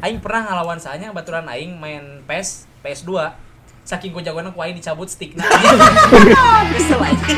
[0.00, 3.36] Aing pernah ngalawan sahanya baturan aing main PES PS2
[3.84, 5.44] saking ku jagoan ku aing dicabut stickna
[6.72, 7.36] kesel aja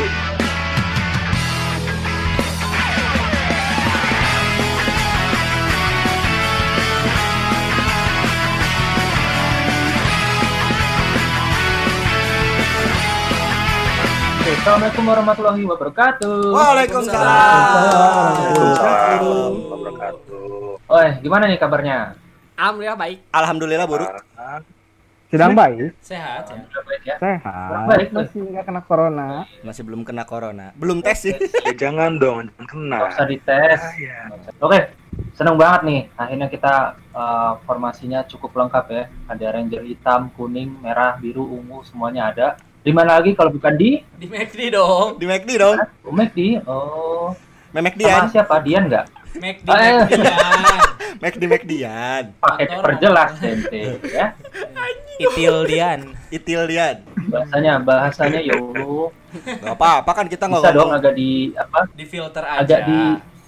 [14.62, 16.54] Assalamualaikum warahmatullahi wabarakatuh.
[16.54, 17.26] Waalaikumsalam.
[18.38, 20.86] Waalaikumsalam wabarakatuh.
[20.86, 22.21] Oh, gimana nih kabarnya?
[22.56, 23.18] Alhamdulillah baik.
[23.32, 24.12] Alhamdulillah buruk.
[25.32, 27.16] Sedang baik, sehat ya baik ya?
[27.16, 27.88] sehat.
[27.88, 28.08] Baik.
[28.12, 29.28] Masih nggak kena corona.
[29.64, 30.66] Masih belum kena corona.
[30.76, 31.32] Belum tes sih.
[31.64, 32.96] Ya, jangan dong, jangan kena.
[33.00, 33.80] Nggak usah dites.
[33.80, 34.18] Ah, ya.
[34.60, 34.80] Oke,
[35.32, 36.00] seneng banget nih.
[36.20, 36.74] Akhirnya kita
[37.16, 39.04] uh, formasinya cukup lengkap ya.
[39.32, 42.48] Ada ranger hitam, kuning, merah, biru, ungu, semuanya ada.
[42.82, 45.78] Di mana lagi kalau bukan di di McD dong Di McD dong.
[46.34, 46.58] Di?
[46.66, 47.30] Oh,
[47.72, 48.22] Memek sama Dian.
[48.28, 48.54] siapa?
[48.60, 49.06] Dian nggak?
[49.32, 49.96] McD Eh.
[50.04, 50.60] McD kan
[51.18, 52.24] McD McDian.
[52.36, 52.82] Pakai Motor.
[52.84, 54.26] perjelas ente ya.
[55.24, 56.96] Itil Dian Itil Dian.
[57.30, 59.08] Bahasanya, bahasanya ya Allah.
[59.62, 61.88] Gak apa-apa kan kita nggak Bisa dong agak di apa?
[61.90, 62.80] di filter aja Agak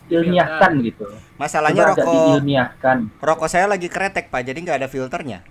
[0.09, 1.05] diilmiahkan gitu.
[1.37, 2.97] Masalahnya Coba agak rokok diilmiahkan.
[3.21, 5.45] rokok saya lagi kretek pak, jadi nggak ada filternya.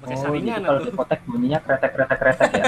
[0.00, 2.64] pakai Oh, saringan jadi kalau dipotek bunyinya kretek-kretek-kretek ya.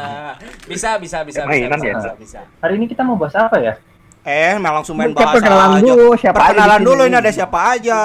[0.70, 1.94] bisa bisa bisa bisa, bisa, ya?
[1.94, 2.40] bisa, bisa.
[2.58, 3.76] Hari ini kita mau bahas apa ya?
[4.24, 5.84] Eh, malah langsung main bahasa perkenalan aja.
[5.84, 8.00] dulu, siapa aja Perkenalan di dulu ini ada siapa aja.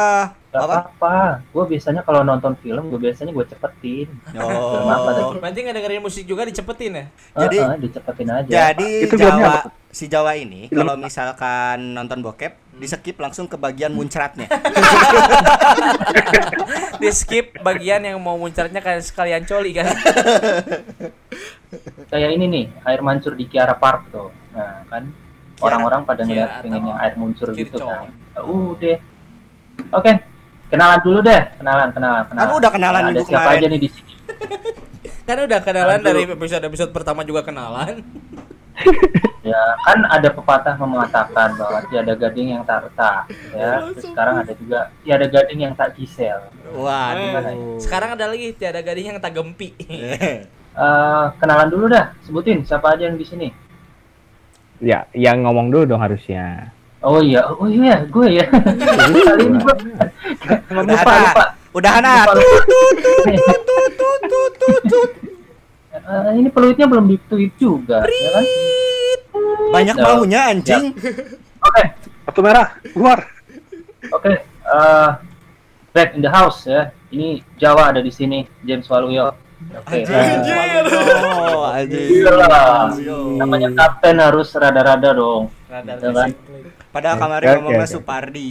[0.49, 0.75] Gak Apa?
[0.91, 1.15] apa-apa.
[1.47, 4.07] Gue biasanya kalau nonton film, gue biasanya gue cepetin.
[4.27, 5.21] Film apa tadi?
[5.23, 5.37] Oh.
[5.37, 7.05] berarti nggak dengerin musik juga dicepetin ya
[7.37, 8.49] Jadi- dicepetin aja.
[8.49, 9.53] Jadi Itu Jawa apa
[9.89, 14.45] si Jawa ini kalau misalkan nonton bokep di skip langsung ke bagian muncratnya.
[16.99, 19.87] di skip bagian yang mau muncratnya kayak sekalian coli kan
[22.09, 24.33] Kayak ini nih, air mancur di Kiara Park tuh.
[24.49, 25.05] Nah, kan
[25.61, 28.07] orang-orang pada ngeliat Kiara pengen yang air mancur gitu kan.
[28.35, 28.97] Ya Udah.
[29.95, 30.11] Oke.
[30.69, 32.45] Kenalan dulu deh, kenalan, kenalan, kenalan.
[32.45, 33.57] Kan udah kenalan Ada siapa kemarin.
[33.57, 34.13] aja nih di sini?
[35.27, 36.05] kan udah kenalan Aduh.
[36.05, 38.01] dari episode episode pertama juga kenalan
[39.39, 43.79] Ya, kan ada pepatah mengatakan bahwa tiada gading yang tak retak, ya.
[43.95, 46.43] Terus sekarang ada juga tiada gading yang tak gisel.
[46.75, 47.79] Waduh.
[47.79, 49.73] sekarang ada lagi tiada gading yang tak gempi
[50.79, 53.47] Eh, kenalan dulu dah, sebutin siapa aja yang di sini.
[54.79, 56.71] Ya, yang ngomong dulu dong harusnya.
[56.99, 58.45] Oh iya, oh iya, gue ya.
[58.47, 59.75] Kali ini gue
[60.83, 61.45] lupa, lupa.
[61.71, 62.25] Udah anak.
[62.27, 63.59] Lupa, lupa.
[65.89, 68.45] Eh, ini peluitnya belum dituit juga, ya kan?
[69.69, 70.03] Banyak Ya.
[70.03, 70.95] maunya anjing.
[71.59, 71.83] Oke,
[72.25, 73.19] Kartu merah, keluar.
[74.09, 74.33] oke.
[74.69, 75.09] eh,
[75.91, 76.89] back in the house ya.
[77.09, 79.33] Ini Jawa ada di sini, James Waluyo.
[79.59, 80.07] Oke.
[80.07, 80.83] Anjing.
[81.19, 82.09] Oh, anjing.
[82.23, 82.95] Iyalah.
[83.35, 85.51] Namanya kapten harus rada-rada dong.
[85.67, 86.29] Rada Ya kan?
[86.89, 87.93] Padahal kemarin ngomongnya oke.
[87.93, 88.49] Supardi.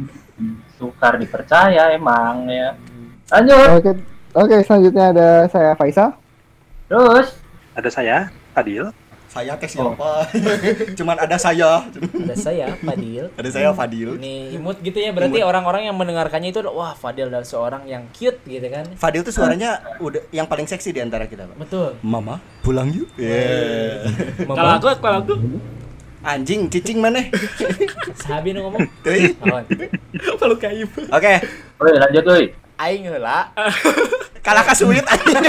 [0.80, 2.72] Sukar dipercaya emang ya.
[3.28, 3.68] Lanjut.
[3.76, 3.90] Oke,
[4.32, 6.16] oke selanjutnya ada saya Faisal.
[6.88, 7.36] Terus
[7.70, 8.16] Ada saya,
[8.56, 8.90] Adil.
[9.30, 10.26] Saya tes siapa?
[10.98, 11.86] Cuman ada saya.
[11.86, 14.18] ada saya Fadil Ada saya Fadil.
[14.18, 18.42] ini imut gitu ya berarti orang-orang yang mendengarkannya itu wah Fadil adalah seorang yang cute
[18.42, 21.56] gitu kan Fadil tuh suaranya udah yang paling seksi di antara kita, Pak.
[21.62, 23.06] betul Mama, pulang yuk.
[23.14, 24.10] Yeah.
[24.42, 25.34] Kalau aku, kalau aku,
[26.20, 27.22] Anjing, cicing mana?
[28.26, 28.82] sabi ngomong.
[29.40, 29.64] Lawan.
[30.36, 30.84] kalau kayu.
[31.08, 31.32] Oke,
[31.80, 32.44] Woi, lanjut woi.
[32.76, 33.48] aing heula
[34.42, 35.38] kalah kasulit anjing.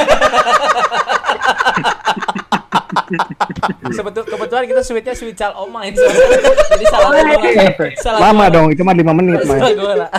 [3.92, 6.26] Sebetul kebetulan kita sweetnya sweet mine soalnya.
[6.72, 7.52] jadi salah gua
[7.98, 9.74] salah Lama dong, cuma 5 menit, salah Mas.
[9.76, 10.10] gua lah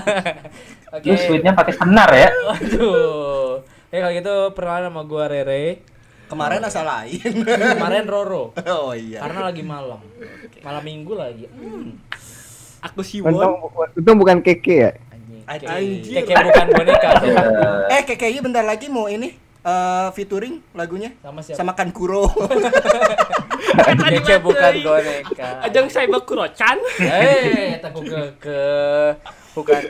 [0.93, 2.29] oke sweetnya pakai senar ya?
[2.45, 3.53] waduh
[3.89, 5.65] ya kalau gitu perkenalan sama gua Rere
[6.25, 7.21] Kemarin asal lain.
[7.77, 9.21] kemarin Roro Oh iya.
[9.21, 10.01] karena lagi malam
[10.61, 11.93] malam minggu lagi hmm.
[12.83, 13.37] Aku Siwon.
[13.95, 14.91] untung bukan keke ya.
[15.45, 16.15] anjing Anjing.
[16.19, 17.37] Keke bukan boneka dong.
[17.87, 19.31] Eh, Eh, KKI bentar lagi mau ini
[19.63, 22.27] eh featuring lagunya sama siapa sama Kankuro.
[23.73, 26.77] Keke bukan boneka Ajang saya bakurocan.
[26.99, 28.61] eh tak ke ke
[29.55, 29.83] bukan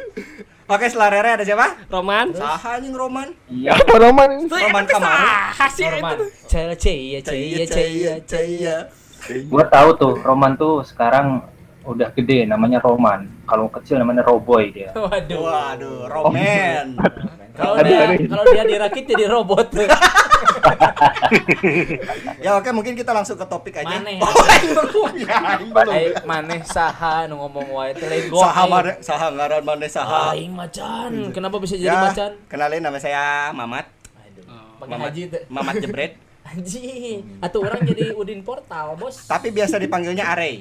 [0.72, 1.84] Oke, setelah Rere ada siapa?
[1.92, 2.32] Roman.
[2.32, 3.28] Saha anjing Roman.
[3.44, 3.76] Iya.
[3.76, 4.48] Apa Roman ini?
[4.48, 5.26] Roman Kamaru.
[5.52, 6.24] Hasil Norman itu.
[6.48, 8.76] Caya caya caya caya caya
[9.52, 11.44] Gua tahu tuh, Roman tuh sekarang
[11.84, 13.26] udah gede, namanya Roman.
[13.42, 14.90] Kalau kecil namanya Roboy dia.
[14.96, 16.94] waduh Waduh, Roman.
[17.52, 19.68] kalau Aduh, dia kalau dia dirakit jadi robot
[22.38, 23.92] ya oke, mungkin kita langsung ke topik aja.
[23.94, 24.18] Maneh.
[24.18, 25.38] Oh, ya,
[26.22, 30.32] maneh saha nu ngomong wae teh lego Saha mare, saha ngaran maneh saha.
[30.32, 33.86] aing macan kenapa bisa jadi Ya, macan kenalin nama saya Mamat.
[34.18, 36.12] aduh Oh, pakai Mamat, haji teh Mamat Jebret.
[36.42, 40.52] anjing atuh orang jadi udin portal bos Tapi biasa dipanggilnya Are.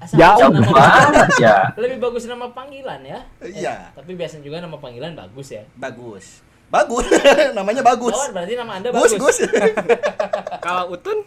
[0.00, 3.20] Eh, Asal Jauh nama- banget ya Lebih bagus nama panggilan ya.
[3.38, 3.92] Iya.
[3.92, 5.62] Tapi biasanya juga nama panggilan bagus ya.
[5.76, 6.40] Bagus.
[6.70, 7.04] Bagus.
[7.58, 8.14] Namanya bagus.
[8.14, 9.42] Gawat berarti nama Anda Gus, bagus.
[9.42, 9.50] Gus.
[10.64, 11.18] Kalau Utun?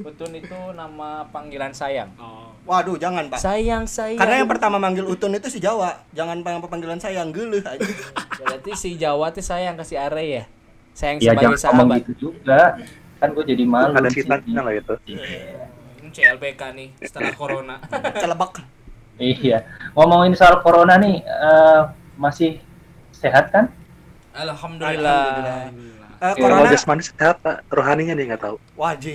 [0.00, 2.10] Utun itu nama panggilan sayang.
[2.18, 2.50] Oh.
[2.64, 3.38] Waduh, jangan, Pak.
[3.38, 4.18] Sayang sayang.
[4.18, 6.02] Karena yang pertama manggil Utun itu si Jawa.
[6.10, 7.80] Jangan pang- panggilan sayang geuleuh aja.
[8.36, 10.44] berarti si Jawa tuh sayang kasih Are ya.
[10.92, 11.98] Sayang ya sebagai jangan ngomong sahabat.
[12.02, 12.60] gitu juga
[13.14, 14.94] kan gue jadi malu Ada fitnahnya lah itu.
[15.06, 15.73] Hmm,
[16.14, 17.76] CLBK nih setelah corona.
[18.14, 18.62] Celebek.
[19.14, 19.62] iya
[19.92, 21.80] ngomongin soal corona nih eh,
[22.16, 22.58] masih
[23.12, 23.70] sehat kan
[24.34, 25.70] Alhamdulillah.
[26.14, 27.68] Eh, Oke, Kalau corona jasmani sehat, Pak.
[27.68, 28.56] rohaninya nih nggak tahu.
[28.74, 29.14] wajib.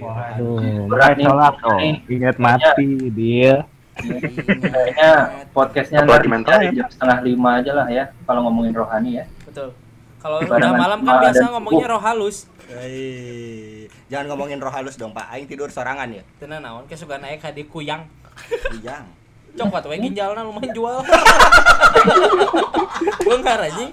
[0.00, 1.24] Waduh, Berat nih.
[1.24, 1.78] sholat oh.
[2.08, 3.62] Ingat mati dia.
[3.92, 5.12] kayaknya
[5.52, 6.72] podcastnya nanti mental ya.
[6.72, 9.68] jam setengah lima aja lah ya kalau ngomongin rohani ya Betul.
[10.16, 12.46] Kalau udah malam kan biasa ngomongnya roh halus.
[12.72, 15.28] Hei, jangan ngomongin roh halus dong, Pak.
[15.28, 16.24] Aing tidur sorangan ya.
[16.40, 18.08] Tenan naon ke suka naik hadi kuyang.
[18.72, 19.04] Ujang.
[19.52, 21.04] Cokot we ginjalna lumayan jual.
[23.28, 23.92] Beungar anjing.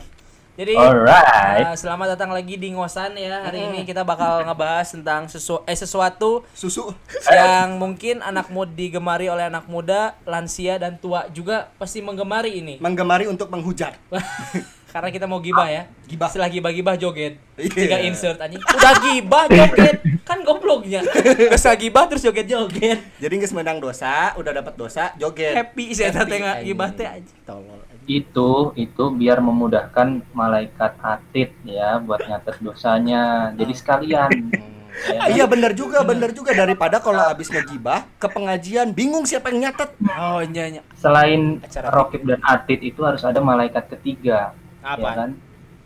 [0.59, 3.47] Jadi alright uh, selamat datang lagi di Ngosan ya.
[3.47, 6.91] Hari ini kita bakal ngebahas tentang sesu eh sesuatu Susu.
[7.31, 12.75] yang mungkin anak muda digemari oleh anak muda, lansia dan tua juga pasti menggemari ini.
[12.79, 13.95] Menggemari untuk menghujat.
[14.89, 15.85] Karena kita mau gibah ya.
[16.09, 16.27] Gibah.
[16.33, 17.37] Setelah gibah-gibah joget.
[17.55, 17.69] Iya.
[17.69, 18.57] Tiga insert anjing.
[18.57, 19.97] Udah gibah joget.
[20.25, 21.05] Kan gobloknya.
[21.53, 22.97] Kesel gibah terus joget-joget.
[23.17, 25.53] Jadi nggak menang dosa, udah dapat dosa, joget.
[25.53, 26.73] Happy sih eta teh anjing.
[26.73, 27.37] gibah teh anjing.
[27.45, 27.81] Tolol.
[28.09, 35.31] itu itu biar memudahkan malaikat atid ya buat nyatet dosanya jadi sekalian ya Ah, kan?
[35.31, 39.93] iya bener juga, bener juga daripada kalau abis ngegibah ke pengajian bingung siapa yang nyatet.
[40.09, 40.81] Oh iya iya.
[40.97, 44.51] selain Acara rokib dan atid itu harus ada malaikat ketiga
[44.81, 45.09] ya Apa?
[45.15, 45.29] kan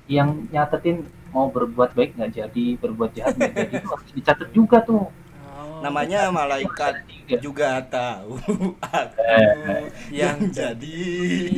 [0.06, 4.80] yang nyatetin mau berbuat baik nggak jadi berbuat jahat nggak jadi itu harus dicatat juga
[4.81, 5.10] tuh
[5.54, 7.38] Oh, Namanya malaikat Tiga.
[7.38, 8.40] juga tahu
[8.81, 11.04] aku Eh, yang jadi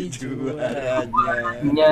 [0.07, 1.33] juaranya.
[1.71, 1.89] ya,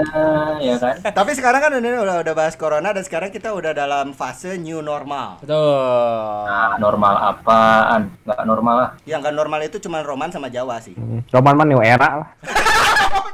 [0.60, 4.12] ya kan Tapi sekarang kan ini udah udah bahas corona dan sekarang kita udah dalam
[4.12, 5.42] fase new normal.
[5.42, 6.42] Betul.
[6.44, 10.94] nah normal apaan nggak normal lah Yang nggak normal itu cuma Roman sama Jawa sih.
[10.94, 12.30] Hmm, Cuman mah new era lah.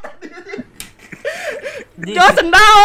[2.00, 2.76] Di- Jo sendal.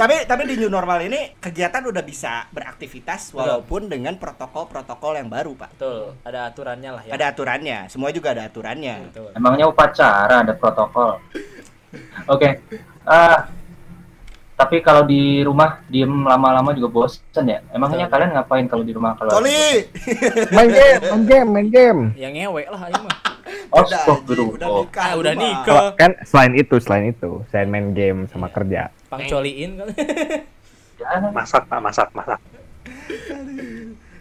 [0.00, 5.52] tapi tapi di new normal ini kegiatan udah bisa beraktivitas walaupun dengan protokol-protokol yang baru,
[5.54, 5.70] Pak.
[5.76, 6.16] Betul.
[6.24, 7.12] Ada aturannya lah ya.
[7.14, 9.12] Ada aturannya, semua juga ada aturannya.
[9.12, 9.28] Betul.
[9.36, 11.20] Emangnya upacara ada protokol.
[12.30, 12.62] Oke.
[13.04, 13.50] Ah,
[14.54, 17.64] tapi kalau di rumah diem lama-lama juga bosen ya.
[17.72, 18.12] Emangnya Betul.
[18.12, 19.32] kalian ngapain kalau di rumah kalau?
[19.36, 19.88] Coli.
[20.56, 22.00] Main game, main game, main game.
[22.16, 23.16] Yang ngewe lah aing mah.
[23.70, 24.54] Oh, Udah, astagfirullah.
[24.56, 25.02] udah nikah.
[25.02, 25.64] Ah, udah nikah.
[25.64, 28.90] Kalau- Kan selain itu, selain itu, selain main game sama kerja.
[29.06, 29.94] Pangcoliin kali.
[30.96, 31.30] Jangan.
[31.30, 32.40] Masak, Pak, masak, masak.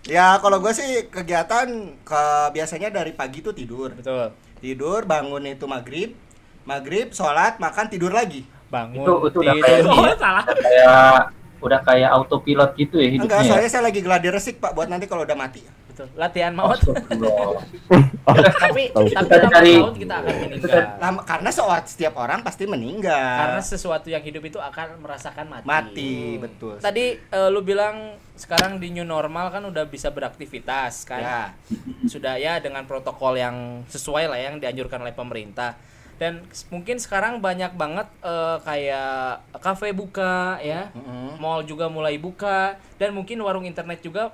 [0.06, 1.68] Ya kalau gue sih kegiatan
[2.00, 3.92] ke biasanya dari pagi tuh tidur.
[3.92, 4.34] Betul.
[4.58, 6.18] Tidur, bangun itu maghrib,
[6.64, 8.42] maghrib, sholat, makan, tidur lagi.
[8.68, 9.02] Bangun.
[9.02, 9.66] Itu itu udah tidur.
[9.66, 10.16] kayak Oh, ya.
[10.16, 10.44] salah.
[10.44, 11.26] Udah kayak
[11.60, 13.38] udah kayak autopilot gitu ya Enggak, hidupnya.
[13.38, 13.50] ya?
[13.50, 15.60] soalnya saya lagi gladi resik pak, buat nanti kalau udah mati.
[16.00, 16.16] Betul.
[16.16, 16.80] Latihan maut.
[18.24, 19.08] Tapi Tahu.
[19.12, 20.84] tapi dari- laun kita akan meninggal.
[20.96, 23.36] Lama, karena soal setiap orang pasti meninggal.
[23.44, 25.68] Karena sesuatu yang hidup itu akan merasakan mati.
[25.68, 26.80] mati, betul.
[26.80, 31.20] Tadi eh, lu bilang sekarang di new normal kan udah bisa beraktivitas kan.
[31.20, 31.42] Ya.
[32.08, 35.76] Sudah ya dengan protokol yang sesuai lah yang dianjurkan oleh pemerintah.
[36.16, 40.96] Dan mungkin sekarang banyak banget eh, kayak kafe buka ya.
[40.96, 41.44] Mm-mm.
[41.44, 44.32] Mall juga mulai buka dan mungkin warung internet juga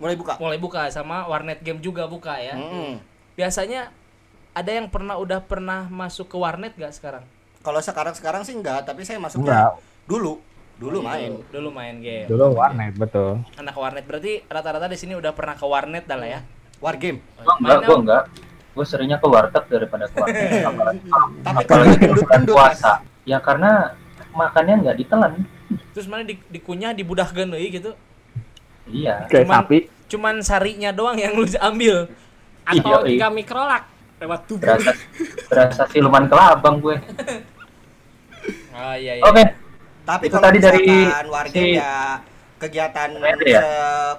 [0.00, 0.34] Mulai buka.
[0.40, 2.56] mulai buka sama warnet game juga buka ya.
[2.56, 2.96] Mm-mm.
[3.36, 3.92] Biasanya
[4.56, 7.24] ada yang pernah udah pernah masuk ke warnet gak sekarang?
[7.60, 9.76] Kalau sekarang sekarang sih enggak, tapi saya Enggak,
[10.08, 10.40] dulu,
[10.80, 11.36] dulu main.
[11.36, 12.24] Dulu, dulu main game.
[12.24, 13.44] dulu warnet betul.
[13.60, 16.40] Anak warnet berarti rata-rata di sini udah pernah ke warnet dah lah ya.
[16.80, 17.20] War game.
[17.44, 18.24] Gua enggak, gua enggak.
[18.72, 20.48] Gua seringnya ke warteg daripada ke warnet.
[20.72, 21.00] Apalagi
[21.44, 22.92] Tapi kalau bulan gendut-gendut, puasa.
[23.28, 23.92] Ya karena
[24.32, 25.32] makannya nggak ditelan.
[25.92, 27.92] Terus mana di, dikunyah dibudahkeun euy gitu.
[28.90, 29.14] Iya.
[29.26, 29.78] Kayak Cuman- sapi.
[30.10, 32.10] Cuman sarinya doang yang lu ambil.
[32.66, 33.28] Atau Iya, iya.
[33.30, 33.86] mikrolak
[34.18, 34.66] lewat tubuh.
[34.68, 34.92] Berasa
[35.48, 36.96] berasa siluman kelabang gue.
[38.72, 39.24] Oh iya iya.
[39.24, 39.44] Oke.
[40.02, 41.94] Tapi Itu kalau tadi dari misalkan war game si- ya
[42.60, 43.10] kegiatan
[43.46, 43.62] ya?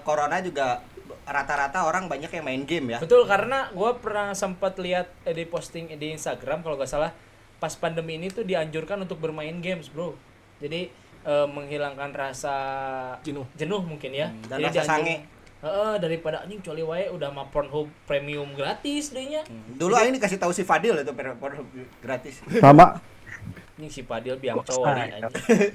[0.01, 0.81] corona juga
[1.21, 2.99] rata-rata orang banyak yang main game ya.
[2.99, 7.11] Betul karena gua pernah sempat lihat eh, di posting di Instagram kalau gak salah
[7.57, 10.17] pas pandemi ini tuh dianjurkan untuk bermain games, Bro.
[10.57, 10.89] Jadi
[11.23, 12.55] eh, menghilangkan rasa
[13.21, 13.45] Jenuh.
[13.53, 14.27] jenuh mungkin ya.
[14.27, 15.15] Hmm, dan Jadi rasa sange.
[15.61, 19.45] Heeh, daripada anjing coli wae udah mah Pornhub premium gratis dehnya.
[19.71, 21.37] Dulu Aing dikasih tahu si Fadil itu per-
[22.01, 22.41] gratis.
[22.57, 22.97] Sama.
[23.77, 25.69] Anjing si Padil biang coli anjing.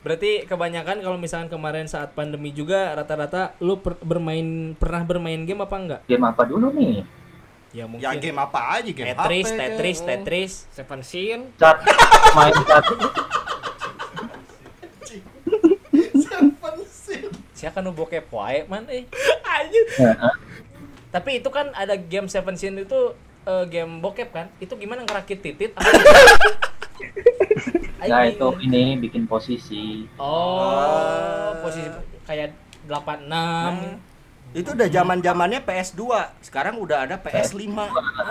[0.00, 5.60] Berarti kebanyakan kalau misalkan kemarin saat pandemi juga rata-rata lu per- bermain pernah bermain game
[5.60, 6.00] apa enggak?
[6.08, 7.04] Game apa dulu nih?
[7.70, 8.02] Ya mungkin.
[8.02, 10.08] Ya game apa aja game Tetris, HP, Tetris, game.
[10.08, 10.52] Tetris.
[10.72, 11.40] Seven Sin.
[11.54, 11.84] cat
[12.32, 12.84] main cat
[16.16, 17.30] Seven Sin.
[17.60, 19.04] Siapa nu bokep wae man eh.
[19.52, 19.84] Anjir.
[20.00, 20.34] Heeh.
[21.12, 23.12] Tapi itu kan ada game Seven Sin itu
[23.44, 24.48] eh, game bokep kan?
[24.56, 25.76] Itu gimana ngerakit titit?
[28.00, 28.32] nah Anjing.
[28.40, 31.84] itu ini bikin posisi Oh, posisi
[32.24, 32.56] kayak
[32.88, 33.28] 86.
[33.28, 34.00] Hmm.
[34.50, 36.02] Itu udah zaman-zamannya PS2.
[36.42, 37.70] Sekarang udah ada PS5.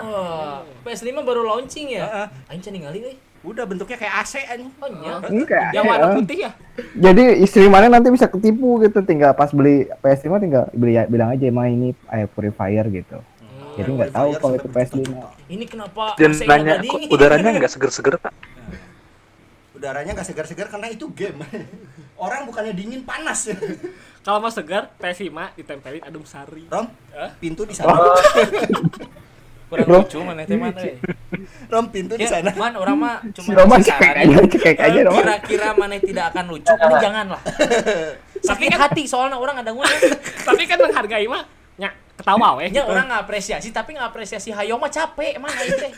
[0.04, 2.04] Oh, PS5 baru launching ya?
[2.04, 2.26] Heeh.
[2.52, 3.16] Aing can ningali euy.
[3.40, 4.60] Udah bentuknya kayak AC aja.
[4.60, 5.32] Oh.
[5.32, 5.72] Enggak.
[5.72, 6.50] Yang warna putih ya?
[6.92, 11.48] Jadi istri mana nanti bisa ketipu gitu tinggal pas beli PS5 tinggal beli bilang aja
[11.48, 13.16] mah ini air purifier gitu.
[13.80, 15.08] Jadi nggak tahu kalau itu PS5.
[15.48, 18.32] Ini kenapa Dan AC-nya nanya, udaranya nggak seger-seger, Pak?
[19.80, 21.40] Udaranya nggak segar-segar karena itu game.
[22.20, 23.48] Orang bukannya dingin panas.
[24.28, 26.68] Kalau mau segar, PS5 ditempelin adum sari.
[26.68, 26.84] Rom,
[27.16, 27.32] Hah?
[27.40, 27.96] pintu di sana.
[29.72, 30.02] Kurang Bro.
[30.04, 30.98] lucu mana teh man euy.
[31.72, 32.52] Rom, pintu di Ya, sana.
[32.52, 34.26] man orang mah cuma ngasih cekek saran.
[34.28, 35.22] aja, cekek aja Roman.
[35.24, 37.40] Kira-kira mana tidak akan lucu, ini janganlah.
[38.44, 39.88] Sakit hati soalnya orang ada ngomong.
[40.44, 41.46] Tapi kan menghargai mah
[41.80, 42.68] nya ketawa weh.
[42.68, 42.90] Nya gitu.
[42.92, 45.92] orang ngapresiasi tapi ngapresiasi hayo mah capek mana itu teh.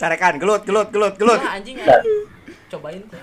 [0.00, 1.36] Carekan, gelut, gelut, gelut, gelut.
[1.36, 2.24] Ya anjing anjing.
[2.72, 3.20] Cobain tuh.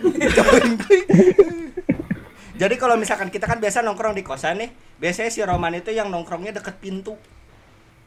[2.53, 4.69] Jadi kalau misalkan kita kan biasa nongkrong di kosan nih,
[5.01, 7.17] biasanya si Roman itu yang nongkrongnya deket pintu.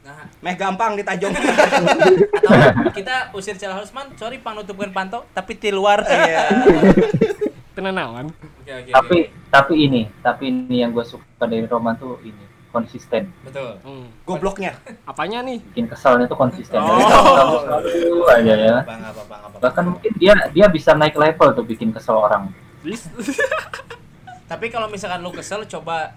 [0.07, 1.35] Nah, Meh gampang ditajong.
[1.35, 2.51] atau
[2.95, 6.07] kita usir Cel Husman, sorry pang nutupkeun panto, tapi di luar.
[6.07, 6.47] Iya.
[7.75, 8.31] Tenanawan.
[8.31, 8.91] Oke oke.
[8.91, 9.17] tapi
[9.51, 13.77] tapi ini tapi ini yang gue suka dari Roman tuh ini konsisten betul.
[13.83, 14.07] Hmm.
[14.23, 14.79] Gobloknya.
[15.03, 15.59] Apanya nih?
[15.75, 16.97] bikin keselnya tuh konsisten Oh.
[16.97, 17.35] Jadi kamu
[17.67, 19.57] kamu selalu aja ya Bang apa bang apa.
[19.59, 22.49] bahkan mungkin dia dia bisa naik level tuh bikin kesel orang.
[24.51, 26.15] Tapi kalau misalkan lu kesel coba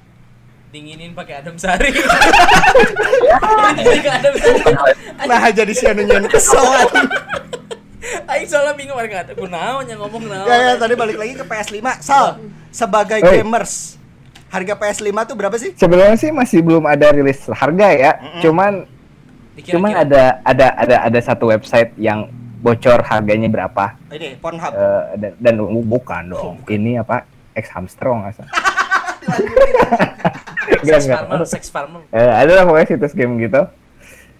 [0.71, 1.95] dinginin pakai adem sari.
[5.25, 6.63] Nah jadi si anunya nu kesel.
[8.31, 10.45] Aing soalnya bingung mereka ada kunaon yang ngomong naon.
[10.49, 11.81] Ya, ya, tadi balik lagi ke PS5.
[12.05, 12.37] Sal,
[12.69, 13.97] sebagai gamers,
[14.55, 15.71] harga PS5 tuh berapa sih?
[15.75, 18.13] Sebenarnya sih masih belum ada rilis harga ya.
[18.39, 18.87] Cuman
[19.55, 19.75] Dikira-kira.
[19.75, 22.31] cuman ada ada ada ada satu website yang
[22.63, 24.73] bocor harganya berapa Ini Pornhub.
[24.73, 26.57] Eh, dan, dan bukan dong.
[26.71, 27.27] Ini apa?
[27.55, 28.31] X salah.
[30.85, 32.01] Enggak, sex farmer, sex farmer.
[32.13, 33.63] Eh, ada lah pokoknya situs game gitu.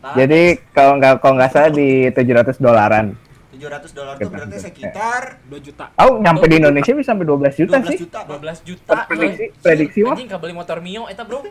[0.05, 0.15] Tahan.
[0.21, 0.41] Jadi
[0.77, 3.07] kalau nggak kalau nggak salah di 700 dolaran.
[3.55, 5.95] 700 dolar tuh berarti sekitar 2 juta.
[6.03, 7.99] Oh, nyampe di Indonesia bisa sampai 12 juta 12 sih.
[8.03, 8.19] juta.
[8.27, 8.41] Bang.
[8.43, 8.93] 12 juta.
[9.07, 10.15] Prediksi, prediksi mah.
[10.19, 11.47] Anjing kabeli motor Mio eta, Bro.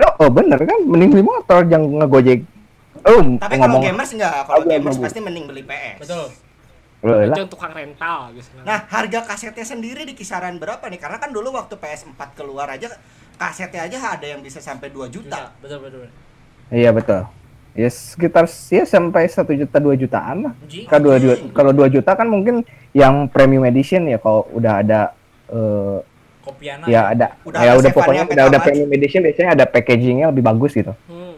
[0.00, 0.78] Oh, oh, bener kan?
[0.86, 2.40] Mending beli motor jangan ngegojek.
[3.04, 5.98] Oh, Tapi kalau ngomong gamers enggak, kalau gamers pasti mending beli PS.
[6.06, 6.26] Betul.
[7.00, 8.60] Itu tukang rental gitu.
[8.60, 11.00] Nah, harga kasetnya sendiri di kisaran berapa nih?
[11.00, 12.92] Karena kan dulu waktu PS4 keluar aja
[13.40, 15.48] kasetnya aja ada yang bisa sampai 2 juta.
[15.64, 16.04] Betul, betul.
[16.68, 17.24] Iya betul.
[17.80, 20.54] Ya sekitar ya sampai satu juta dua jutaan lah.
[20.84, 22.60] Kalau dua, kalau dua juta kan mungkin
[22.92, 25.00] yang premium edition ya kalau udah ada
[25.48, 25.98] eh
[26.40, 26.84] Kopiana.
[26.88, 28.66] ya ada Udah ya ada udah pokoknya udah udah tamat.
[28.68, 30.92] premium edition biasanya ada packagingnya lebih bagus gitu.
[31.08, 31.36] Hmm.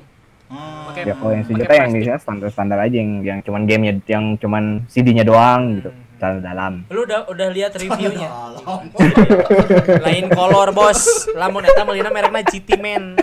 [0.49, 0.94] Hmm.
[0.99, 4.84] Ya kalau yang sejuta yang biasanya standar standar aja yang yang cuman gamenya yang cuman
[4.88, 5.90] CD-nya doang gitu.
[5.90, 6.11] Hmm.
[6.22, 6.72] Dalam dalam.
[6.87, 8.30] Lu udah udah lihat reviewnya?
[10.06, 11.26] Lain kolor, Bos.
[11.34, 13.18] Lamun eta meulina merekna GT Man.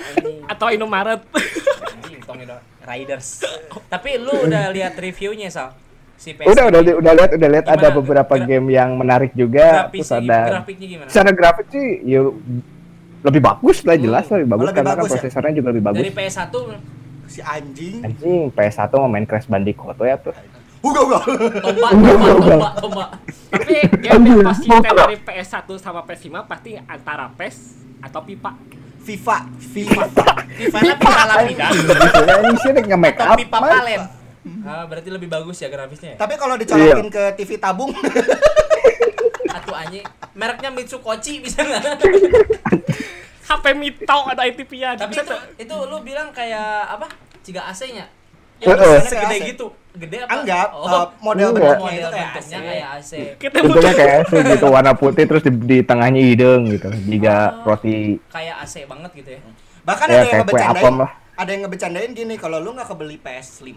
[0.51, 1.23] Atau Indomaret.
[1.95, 3.43] Anjing tong itu Riders.
[3.85, 5.75] Tapi lu udah lihat reviewnya, Sal?
[6.15, 6.45] Si PS.
[6.45, 10.11] Udah udah udah lihat udah lihat ada beberapa Gra- game yang menarik juga Grafis, terus
[10.11, 11.07] ada grafiknya gimana?
[11.07, 12.19] secara grafik sih ya
[13.19, 14.35] lebih bagus lah jelas Hmm.
[14.35, 15.15] lebih bagus lebih karena kan bagus ya?
[15.17, 15.99] prosesornya juga lebih bagus.
[16.01, 16.53] Dari PS1
[17.29, 17.95] Si anjing.
[18.01, 20.33] Anjing PS1 mau main Crash Bandicoot tuh ya tuh.
[20.79, 21.19] Uga uga.
[21.21, 23.09] tombak, tombak, tombak, tombak.
[23.49, 27.57] Tapi game yang pasti dari PS1 sama PS5 pasti antara PES
[28.01, 28.51] atau pipa.
[29.09, 29.37] FIFA,
[29.73, 30.03] FIFA.
[30.53, 33.39] Pipa pipa Biasanya ini sih nge-make atau up.
[33.41, 34.01] pipa palen.
[34.61, 36.13] Ah, berarti lebih bagus ya grafisnya.
[36.13, 36.17] ya?
[36.19, 37.11] Tapi kalau dicolokin Iya.
[37.11, 37.89] ke TV tabung,
[39.57, 40.05] Atuh anjing.
[40.37, 41.81] Mereknya Mitsukochi bisa nggak?
[43.49, 44.93] HP Mito ada ITP-nya.
[44.93, 47.09] Tapi itu itu lu bilang kayak apa?
[47.41, 48.05] Ciga AC-nya.
[48.61, 48.77] Heeh.
[48.93, 49.73] Ya, segede gitu.
[49.89, 50.31] Gede apa?
[50.37, 51.65] enggak Oh, uh, model Enggak.
[51.81, 52.67] bentuknya itu model kayak bentuknya AC.
[52.69, 53.11] kayak AC.
[53.41, 56.89] Kita Bentuknya kayak es gitu warna putih terus di, di tengahnya hidung gitu.
[57.09, 57.73] Jika Oh.
[57.73, 59.41] roti Kayak AC banget gitu ya.
[59.81, 60.95] Bahkan ya ada yang kayak ngebecandain,
[61.33, 63.71] ada yang ngebecandain gini, kalau lu nggak kebeli PS5,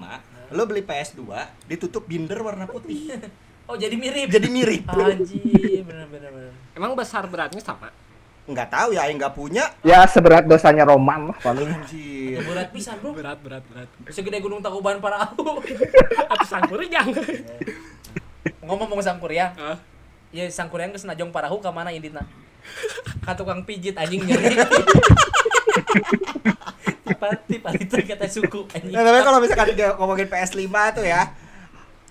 [0.50, 1.23] lu beli PS2,
[1.64, 3.09] ditutup binder warna putih.
[3.62, 4.26] Oh, jadi mirip.
[4.28, 4.85] Jadi mirip.
[4.90, 6.52] Anjir, bener bener bener.
[6.75, 7.95] Emang besar beratnya sama.
[8.42, 9.64] Nggak tahu ya, yang nggak punya.
[9.87, 11.70] Ya seberat dosanya Roman lah paling.
[11.70, 12.42] Anjir.
[12.42, 13.14] Berat pisan, Bro.
[13.14, 13.87] Berat berat berat.
[14.11, 15.62] Segede gunung Tangkuban Parahu.
[16.32, 17.06] Atau sangkuriang.
[18.66, 19.78] Ngomong-ngomong sangkuriang, Hah?
[20.34, 22.26] ya sangkuriang geus najong Parahu ka mana indina?
[23.22, 24.58] Ka tukang pijit anjing nyeri.
[27.22, 28.90] pati pati itu kata suku anjing.
[28.90, 30.66] Nah, tapi kalau misalkan dia ngomongin PS5
[30.99, 31.30] tuh ya,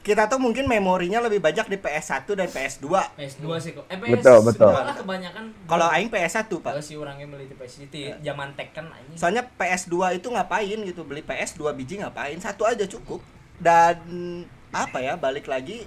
[0.01, 2.85] kita tuh mungkin memorinya lebih banyak di PS1 dan PS2.
[3.13, 3.85] PS2 sih kok.
[3.85, 4.71] Eh, Betul, PS2 betul.
[4.73, 5.43] lah kebanyakan.
[5.69, 6.71] Kalau aing PS1, Pak.
[6.73, 9.17] Kalau si orangnya beli di PS itu ya, zaman Tekken anjing.
[9.17, 12.33] Soalnya PS2 itu ngapain gitu, beli PS 2 biji ngapain?
[12.41, 13.21] Satu aja cukup.
[13.61, 14.01] Dan
[14.73, 15.85] apa ya, balik lagi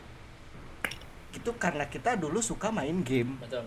[1.35, 3.35] itu karena kita dulu suka main game.
[3.43, 3.67] Betul.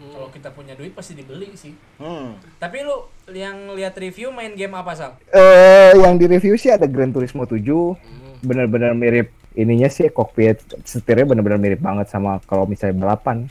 [0.00, 1.76] Kalau kita punya duit pasti dibeli sih.
[2.00, 2.38] Hmm.
[2.56, 3.04] Tapi lu
[3.34, 5.12] yang lihat review main game apa sal?
[5.28, 7.66] Eh yang di review sih ada Gran Turismo 7.
[8.40, 13.50] Benar-benar mirip ininya sih cockpit setirnya benar-benar mirip banget sama kalau misalnya balapan.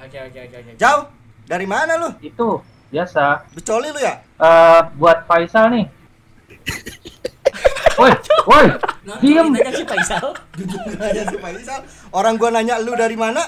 [0.00, 0.72] Oke oke oke oke.
[0.80, 1.04] Jauh
[1.44, 2.10] dari mana lu?
[2.20, 3.44] Itu biasa.
[3.52, 4.20] Becoli lu ya?
[4.36, 5.86] Eh buat Faisal nih.
[7.96, 8.12] Woi,
[8.44, 8.68] woi,
[9.08, 9.56] Nah, diem.
[9.56, 10.36] aja si Faisal.
[11.00, 11.80] Aja si Faisal.
[12.12, 13.40] Orang gua nanya lu dari mana?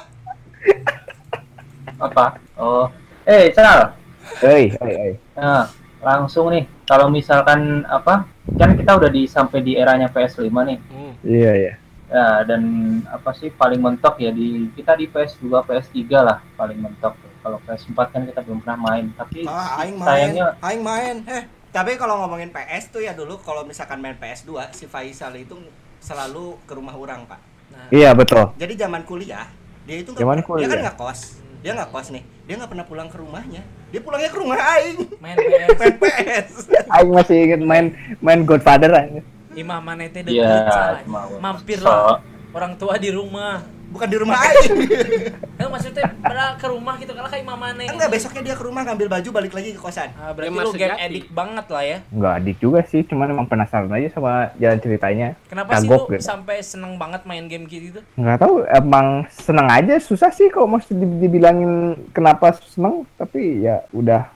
[2.01, 2.41] Apa?
[2.57, 2.89] Oh,
[3.29, 3.93] eh Sal.
[4.41, 5.13] Hei, hei, hei.
[5.37, 5.69] Nah,
[6.01, 6.65] langsung nih.
[6.89, 8.25] Kalau misalkan apa?
[8.57, 10.79] Kan kita udah di sampai di eranya PS5 nih.
[11.23, 11.75] Iya, iya.
[12.09, 12.63] Ya, dan
[13.05, 17.13] apa sih paling mentok ya di kita di PS2, PS3 lah paling mentok.
[17.39, 19.13] Kalau PS4 kan kita belum pernah main.
[19.13, 20.09] Tapi Ah, aing main.
[20.09, 21.17] sayangnya Aing main.
[21.25, 25.55] Eh, tapi kalau ngomongin PS tuh ya dulu kalau misalkan main PS2 si Faisal itu
[25.99, 27.41] selalu ke rumah orang, Pak.
[27.69, 28.57] Nah, Iya, betul.
[28.57, 29.45] Jadi zaman kuliah
[29.85, 30.83] dia itu nggak Zaman pernah- dia kan kuliah.
[30.85, 31.21] nggak kos.
[31.59, 32.23] Dia nggak kos nih.
[32.45, 33.63] Dia nggak pernah pulang ke rumahnya.
[33.89, 34.99] Dia pulangnya ke rumah aing.
[35.19, 35.77] main PS.
[35.77, 36.49] Main PS.
[36.89, 37.87] Aing masih inget main
[38.19, 39.21] main Godfather aja.
[39.59, 40.99] Imah mana teh Iya, deket salah.
[41.03, 42.23] cuma Mampir so- lah.
[42.49, 43.61] Orang tua di rumah.
[43.89, 44.73] Bukan di rumah aing.
[45.59, 47.83] Eh maksudnya pernah ke rumah gitu kalau kayak imah mana.
[47.83, 50.13] Enggak, besoknya dia ke rumah ngambil baju balik lagi ke kosan.
[50.15, 51.99] Ah, berarti Gamer lu game addict banget lah ya.
[52.09, 55.29] Enggak adik juga sih, cuman emang penasaran aja sama jalan ceritanya.
[55.49, 56.23] Kenapa sih Kagok lu gitu.
[56.23, 57.99] sampai seneng banget main game gitu?
[58.15, 61.73] Nggak tahu, emang seneng aja, susah sih kalau mesti di- dibilangin
[62.13, 64.31] kenapa seneng, tapi ya udah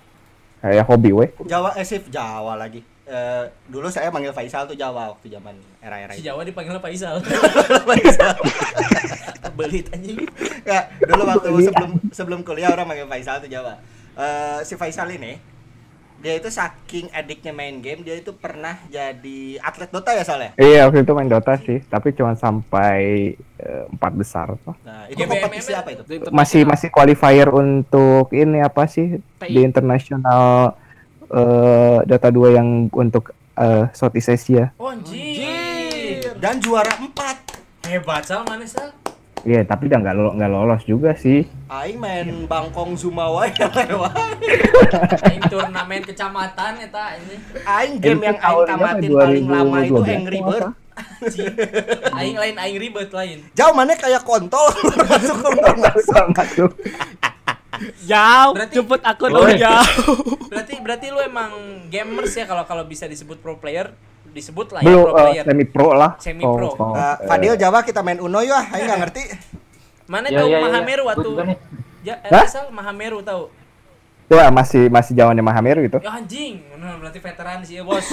[0.58, 1.30] kayak hobi weh.
[1.44, 2.82] Jawa eh sif Jawa lagi.
[3.12, 5.52] Eh, dulu saya manggil Faisal tuh Jawa waktu zaman
[5.84, 6.24] era-era Si.
[6.24, 7.20] Jawa dipanggil Faisal.
[7.92, 8.32] Faisal.
[9.60, 10.24] Belit anjing.
[10.64, 13.76] Nggak, dulu waktu sebelum sebelum kuliah orang manggil Faisal tuh Jawa.
[14.16, 15.52] Eh, si Faisal ini
[16.22, 20.54] dia itu saking adiknya main game dia itu pernah jadi atlet Dota ya soalnya.
[20.54, 24.56] Iya, waktu itu main Dota sih, tapi cuma sampai eh, empat besar.
[24.64, 24.72] toh.
[24.86, 26.02] Nah, itu GBMM kompetisi apa itu?
[26.32, 30.78] Masih masih qualifier untuk ini apa sih di internasional
[31.32, 34.70] eh, Dota 2 yang untuk eh, Southeast Asia.
[34.76, 36.20] Oh anjir.
[36.36, 37.10] Dan juara 4.
[37.84, 38.92] Hebat sal mana sal?
[39.42, 41.42] Iya, tapi udah nggak lo- nggak lolos juga sih.
[41.66, 44.14] Aing main Bangkong Zumawa yang lewat.
[45.20, 47.34] Aing turnamen kecamatan eta ini.
[47.60, 50.38] Aing game yang aing tamatin paling lama itu 2012 Angry?
[50.40, 50.62] Bird.
[52.12, 53.38] Aing lain aing ribet lain.
[53.52, 54.62] Jauh mana kayak kontol
[55.10, 56.24] masuk keluar masuk.
[56.30, 56.70] Masuk.
[58.04, 60.18] Jauh, Berarti- jemput aku dong jauh.
[60.82, 61.50] Berarti lu emang
[61.88, 63.94] gamers ya kalau kalau bisa disebut pro player
[64.32, 65.44] disebut lah ya Belum pro eh, player.
[65.44, 66.10] semi pro lah.
[66.18, 66.68] Semi pro.
[66.72, 69.22] Oh, oh, eh, Fadil Jawa kita main Uno ya, aing nggak ngerti.
[70.08, 70.64] Mana Ya, tahu ya, ya.
[70.66, 71.30] Mahameru Gua waktu
[72.02, 73.52] ya eh, asal Mahameru tahu.
[74.32, 76.00] Ya masih masih zamannya Mahameru gitu.
[76.00, 78.08] Ya anjing, bener berarti veteran sih ya, Bos.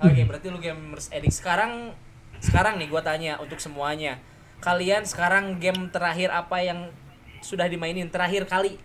[0.00, 1.92] Oke, berarti lu gamers edik sekarang
[2.40, 4.16] sekarang nih gua tanya untuk semuanya.
[4.64, 6.88] Kalian sekarang game terakhir apa yang
[7.44, 8.80] sudah dimainin terakhir kali?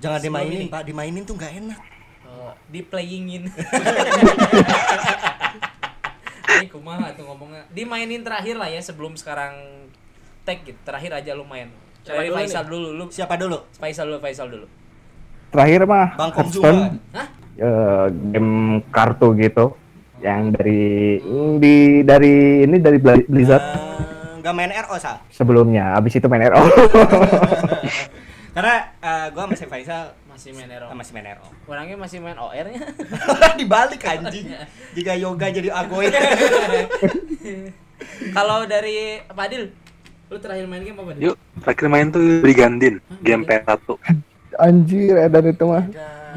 [0.00, 0.66] Jangan Sebelum dimainin, ini.
[0.68, 0.82] Pak.
[0.82, 1.80] Dimainin tuh nggak enak.
[2.24, 3.42] Oh, di playingin.
[6.50, 7.62] Ini kumaha tuh ngomongnya.
[7.70, 9.54] Dimainin terakhir lah ya sebelum sekarang
[10.42, 10.76] tag gitu.
[10.82, 11.68] Terakhir aja lu main.
[12.00, 13.58] Siapa Dari dulu Faisal dulu, lu Siapa dulu?
[13.76, 14.66] Faisal dulu, Faisal dulu.
[15.50, 16.80] Terakhir mah Bangkong Hearthstone.
[17.12, 17.26] Hah?
[17.56, 18.52] eh, game
[18.88, 19.76] kartu gitu
[20.20, 21.16] yang dari
[21.58, 22.34] di dari
[22.64, 25.20] ini dari Blizzard Eh, Nggak main RO, Sa.
[25.28, 25.92] sebelumnya.
[25.92, 26.60] Abis itu main RO.
[28.50, 30.88] Karena eh, gua masih Faisal Masih main Ero.
[30.88, 31.46] eh, masih main RO.
[31.66, 32.80] Orangnya masih main OR-nya.
[33.60, 34.46] Dibalik anjing.
[34.90, 36.08] Jika yoga jadi agoy.
[38.32, 39.68] Kalau dari Fadil,
[40.26, 41.12] lu terakhir main game apa?
[41.12, 41.22] Dil?
[41.28, 43.76] Yuk, terakhir main tuh Brigandin, game PS1.
[44.56, 45.84] Anjir, edan itu mah.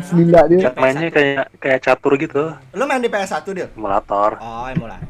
[0.09, 0.59] Gila dia.
[0.67, 3.67] Cara mainnya kayak kayak catur gitu, Lu main di PS1, Dil?
[3.73, 4.35] emulator.
[4.37, 5.07] Oh, emulator.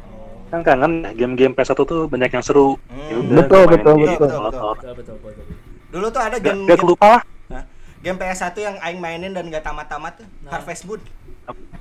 [0.49, 2.77] Kan kangen ya, game-game PS1 tuh banyak yang seru.
[2.85, 3.09] Hmm.
[3.09, 4.27] Ya udah, Betul, gua main betul, di betul.
[4.29, 4.75] emulator.
[4.77, 5.45] Betul, betul, betul.
[5.93, 7.23] Dulu tuh ada Gak, game gak game, lupa lah.
[8.01, 10.27] Game PS1 yang aing mainin dan gak tamat-tamat tuh.
[10.43, 10.51] Nah.
[10.51, 10.99] Harvest Moon.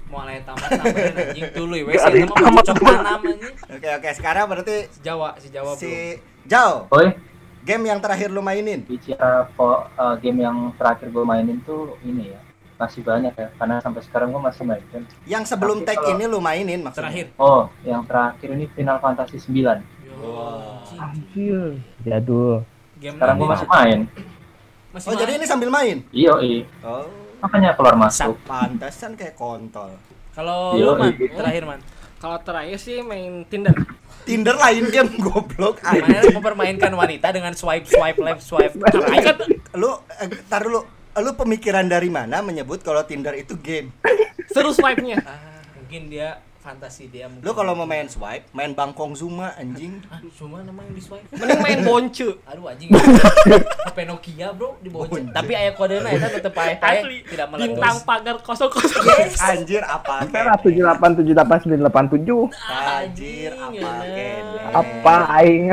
[0.06, 1.84] Mulai tamat tamatin anjing dulu ya.
[1.88, 2.94] Gak Saya yang mah cocok.
[3.72, 4.08] Oke, oke.
[4.12, 5.90] Sekarang berarti Si Jawa, si Jawa si
[6.44, 7.16] Jao, Oi,
[7.62, 8.84] game yang terakhir lu mainin.
[8.84, 12.40] bicara po- uh, game yang terakhir gue mainin tuh ini ya
[12.74, 15.02] masih banyak ya karena sampai sekarang gue masih main kan.
[15.24, 17.08] Yang sebelum tag kalau- ini lu mainin maksudnya.
[17.08, 17.26] Terakhir.
[17.36, 19.80] Oh, yang terakhir ini Final Fantasy 9.
[20.20, 20.82] Wow.
[20.92, 22.62] Anjir, jadul.
[23.02, 23.98] Game Sekarang gue masih main.
[24.94, 25.38] masih Oh, jadi main.
[25.42, 25.96] ini sambil main.
[26.14, 26.62] Iya, iya.
[26.86, 27.10] Oh.
[27.42, 28.38] Makanya keluar masuk.
[28.46, 29.90] Pantesan kayak kontol.
[30.30, 31.34] Kalau Yo, lu man, iya.
[31.34, 31.80] terakhir man.
[32.16, 33.74] Kalau terakhir sih main Tinder.
[34.22, 35.82] Tinder lain game goblok.
[35.82, 39.36] Mana mempermainkan wanita dengan swipe swipe left swipe kan
[39.74, 39.90] Lu
[40.22, 40.86] eh, tar dulu.
[41.12, 43.90] Lu pemikiran dari mana menyebut kalau Tinder itu game?
[44.48, 45.18] seru swipe-nya.
[45.26, 47.42] ah, mungkin dia fantasi dia mungkin.
[47.42, 49.98] Lu kalau mau main swipe, main Bangkong Zuma anjing.
[50.14, 51.26] Aduh, cuma namanya di swipe.
[51.34, 52.38] Mending main bonce.
[52.46, 52.88] Aduh anjing.
[53.82, 55.26] HP Nokia, Bro, di Bonce.
[55.34, 57.26] Tapi aya kodenya eta tetep pae Asli.
[57.26, 57.66] tidak meletus.
[57.74, 59.02] Bintang pagar kosong kosong.
[59.42, 62.40] Anjir apa Merah tujuh delapan tujuh delapan sembilan delapan tujuh.
[62.70, 64.30] Anjir apa kene.
[64.70, 65.64] Apa aing?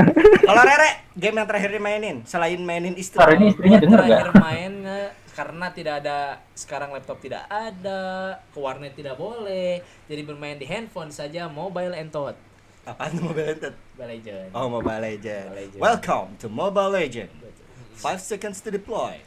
[0.49, 3.21] Kalau Rere, game yang terakhir dimainin selain mainin istri.
[3.21, 4.41] Ntar ini istrinya denger terakhir gak?
[4.41, 4.73] main
[5.31, 6.17] karena tidak ada
[6.53, 12.09] sekarang laptop tidak ada, ke warnet tidak boleh, jadi bermain di handphone saja Mobile and
[12.09, 12.35] Toad.
[12.83, 13.77] Apaan tuh Mobile Legends?
[13.93, 14.49] Mobile Legend.
[14.51, 15.45] Oh, Mobile Legends.
[15.45, 15.81] Mobile Legends.
[15.81, 17.35] Welcome to Mobile Legends.
[17.93, 19.19] Five seconds to deploy.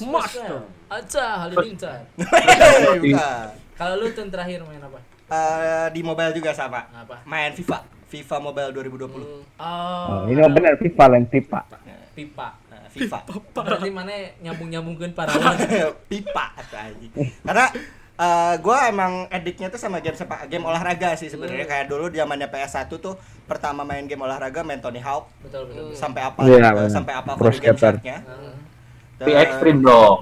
[0.00, 0.64] Master.
[0.88, 2.08] Aca halilintar.
[3.78, 4.98] Kalau lu tuh terakhir main apa?
[5.26, 6.88] Eh, di mobile juga sama.
[6.88, 7.20] Apa?
[7.28, 7.84] Main FIFA.
[8.06, 9.04] FIFA Mobile 2020.
[9.12, 11.60] Oh, Oh, ini mah bener FIFA lain FIFA.
[12.16, 12.48] pipa.
[12.98, 13.18] FIFA.
[13.52, 15.56] Berarti mana nyambung-nyambungkeun parawan.
[16.10, 17.12] pipa atau anjing.
[17.40, 17.66] Karena
[18.16, 21.72] eh, gua emang ediknya tuh sama game sepak game olahraga sih sebenarnya Hmm.
[21.74, 25.84] kayak dulu zamannya PS1 tuh pertama main game olahraga main Tony Hawk Betul betul.
[25.86, 25.96] betul.
[25.96, 26.90] sampai apa Iya, eh, benar.
[26.90, 27.80] sampai apa Pro body game skater.
[27.94, 28.16] shark-nya.
[28.22, 28.54] Heeh.
[29.16, 30.18] Tapi ekstrim dong.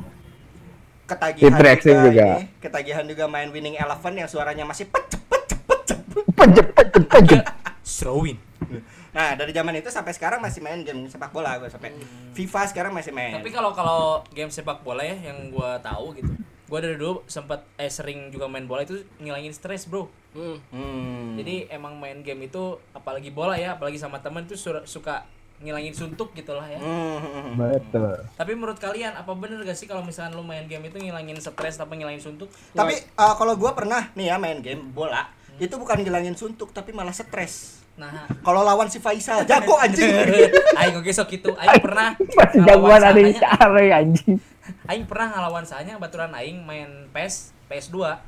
[1.05, 2.27] Ketagihan ekstrim juga.
[2.35, 6.25] ini, ketagihan juga main Winning Eleven yang suaranya masih pet cepet cepet cepet.
[6.33, 7.43] Pejep pejep pejep.
[7.85, 8.39] Throwing.
[9.15, 11.95] Nah, dari zaman itu sampai sekarang masih main game sepak bola gue sampai
[12.35, 13.39] FIFA sekarang masih main.
[13.39, 16.35] Tapi kalau kalau game sepak bola ya yang gua tahu gitu.
[16.67, 20.11] Gua dari dulu sempat eh sering juga main bola itu ngilangin stres, Bro.
[20.35, 20.59] Hmm.
[20.75, 21.39] Hmm.
[21.39, 25.23] Jadi emang main game itu apalagi bola ya, apalagi sama teman tuh sur- suka
[25.63, 26.83] ngilangin suntuk gitu lah ya.
[26.83, 27.55] Hmm.
[27.55, 28.19] Betul.
[28.35, 31.79] Tapi menurut kalian apa bener gak sih kalau misalnya lu main game itu ngilangin stres
[31.79, 32.51] apa ngilangin suntuk?
[32.75, 35.31] Tapi eh, kalau gua pernah nih ya main game bola,
[35.63, 37.84] itu bukan ngilangin suntuk tapi malah stres.
[37.95, 40.11] Nah, Kalau lawan si Faisal, jago anjing.
[40.75, 41.55] aing oke sok gitu.
[41.55, 44.35] Aing pernah Masih jagoan ada yang care anjing.
[44.91, 48.19] Aing pernah ngelawan sahanya baturan aing main PES PS2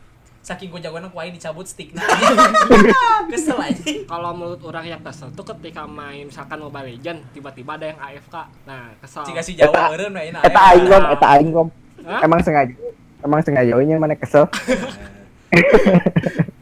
[0.47, 2.07] saking gue jagoan aku aing dicabut stick nah
[3.35, 7.91] kesel aja Kalau menurut orang yang kesel tuh ketika main misalkan Mobile Legend tiba-tiba ada
[7.91, 8.37] yang AFK.
[8.63, 9.27] Nah, kesel.
[9.27, 11.69] jika si Jawa meureun main Eta aing gom, eta aing gom.
[12.23, 12.75] Emang sengaja.
[13.27, 14.47] Emang sengaja nya mana kesel.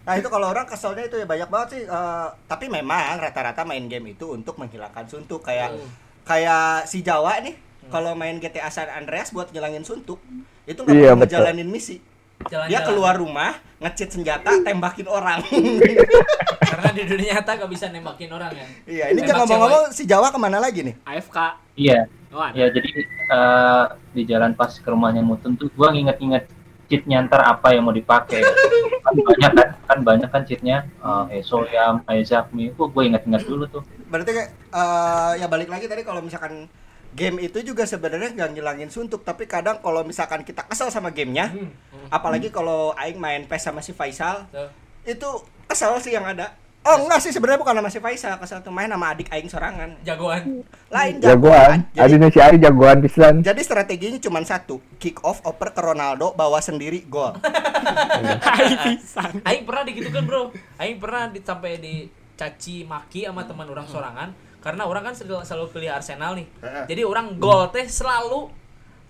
[0.04, 1.82] Nah itu kalau orang keselnya itu ya banyak banget sih.
[1.84, 5.72] Eh, tapi memang rata-rata main game itu untuk menghilangkan suntuk kayak
[6.24, 7.56] kayak si Jawa nih.
[7.88, 10.16] Kalau main GTA San Andreas buat ngilangin suntuk,
[10.64, 11.36] itu nggak Iya, perlu betul.
[11.36, 12.00] ngejalanin misi.
[12.48, 15.40] jalan Dia keluar rumah, ngecit senjata, tembakin orang.
[16.74, 20.34] karena di dunia nyata gak bisa nembakin orang ya iya, ini jangan ngomong-ngomong si Jawa
[20.34, 20.94] ke mana lagi nih?
[21.06, 21.38] AFK.
[21.78, 22.00] Iya,
[22.34, 22.50] Oh, ada.
[22.58, 22.90] ya jadi
[23.30, 26.50] eh, di jalan pas ke rumahnya Mutun tuh gua nginget-nginget
[26.86, 28.40] cheat nyantar apa yang mau dipakai.
[29.04, 30.88] kan banyak kan, kan banyak kan cheatnya.
[31.30, 33.82] Eh, Esoyam, Aizakmi, itu gue inget-inget dulu tuh.
[34.08, 36.66] Berarti kayak eh, ya balik lagi tadi kalau misalkan
[37.14, 41.46] game itu juga sebenarnya nggak ngilangin suntuk, tapi kadang kalau misalkan kita kesel sama gamenya,
[41.54, 41.70] Hmm.
[42.10, 44.66] apalagi kalau Aing main PES sama si Faisal, Tuh.
[45.06, 45.28] itu
[45.70, 46.50] kesel sih yang ada.
[46.84, 49.96] Oh enggak sih sebenarnya bukan sama si Faisal, kesel tuh main sama adik Aing sorangan.
[50.04, 50.60] jagoan
[50.92, 51.88] Lain Jagoan.
[51.96, 53.40] Jadi, Adina si Ari jagoan pisan.
[53.40, 57.40] jadi strateginya cuma satu, kick off oper ke Ronaldo, bawa sendiri gol.
[58.52, 59.40] Hai pisan.
[59.48, 64.28] aing pernah digitukan bro aing pernah di, sampai dicaci maki sama teman orang sorangan
[64.60, 66.48] karena orang kan selalu, selalu pilih Arsenal nih
[66.88, 68.48] jadi orang gol teh selalu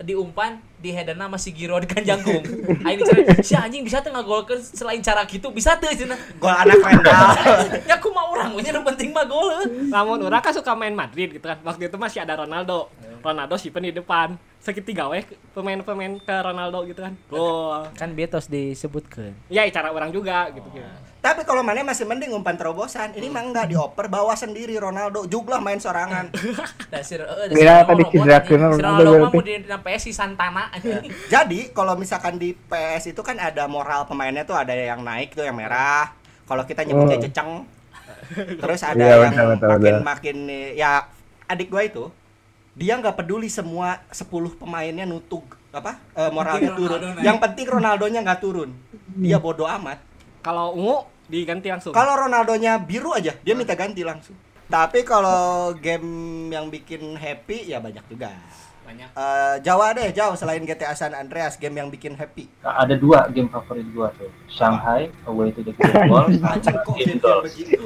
[0.02, 2.44] diumpan di headana masih giro di kanjangkung
[2.84, 6.76] aing dicari si anjing bisa tuh ngagolkeun selain cara gitu bisa tuh cenah Gol anak
[6.82, 7.28] mental.
[7.88, 9.48] ya aku mau orang nya nu penting mah gol
[9.88, 11.56] Namun orang kan suka main Madrid gitu kan.
[11.62, 12.90] Waktu itu masih ada Ronaldo.
[13.24, 14.36] Ronaldo simpen di depan.
[14.60, 17.14] Segitiga weh pemain-pemain ke Ronaldo gitu kan.
[17.30, 17.88] Gol.
[17.94, 20.66] kan betos disebutkan Ya cara orang juga gitu.
[20.72, 20.84] gitu.
[21.24, 23.16] Tapi kalau mana masih mending umpan terobosan.
[23.16, 25.24] Ini mah enggak dioper bawa sendiri Ronaldo.
[25.24, 26.28] Juglah main sorangan.
[26.92, 29.36] dasir eh Kira dasir tadi cedera Ronaldo Ronaldo mah berarti.
[29.36, 30.68] mau di di PS si Santana.
[31.32, 35.44] Jadi kalau misalkan di PS itu kan ada moral pemainnya tuh ada yang naik tuh
[35.44, 36.10] yang merah.
[36.44, 37.24] Kalau kita nyebutnya Oh.
[37.24, 37.52] ceceng.
[38.62, 40.04] Terus ada Iya, yang betul, betul, makin betul.
[40.04, 40.36] makin
[40.74, 40.90] ya
[41.44, 42.04] adik gua itu
[42.74, 44.26] dia nggak peduli semua 10
[44.58, 46.98] pemainnya nutug apa eh, moralnya Penting turun.
[46.98, 47.24] Ronaldo naik.
[47.24, 48.70] Yang penting Ronaldonya nggak turun.
[49.14, 49.98] Dia bodoh amat.
[50.40, 51.92] Kalau ungu diganti langsung.
[51.92, 54.36] Kalau Ronaldonya biru aja, dia minta ganti langsung.
[54.64, 56.08] Tapi kalau game
[56.48, 58.32] yang bikin happy ya banyak juga.
[58.84, 62.46] Banyak Eh, Jawa deh, jauh selain GTA San Andreas, game yang bikin happy.
[62.60, 64.28] Nah, ada dua game favorit gua tuh.
[64.46, 66.28] Shanghai, Away to the Great Wall,
[66.84, 67.78] kok game-game begitu?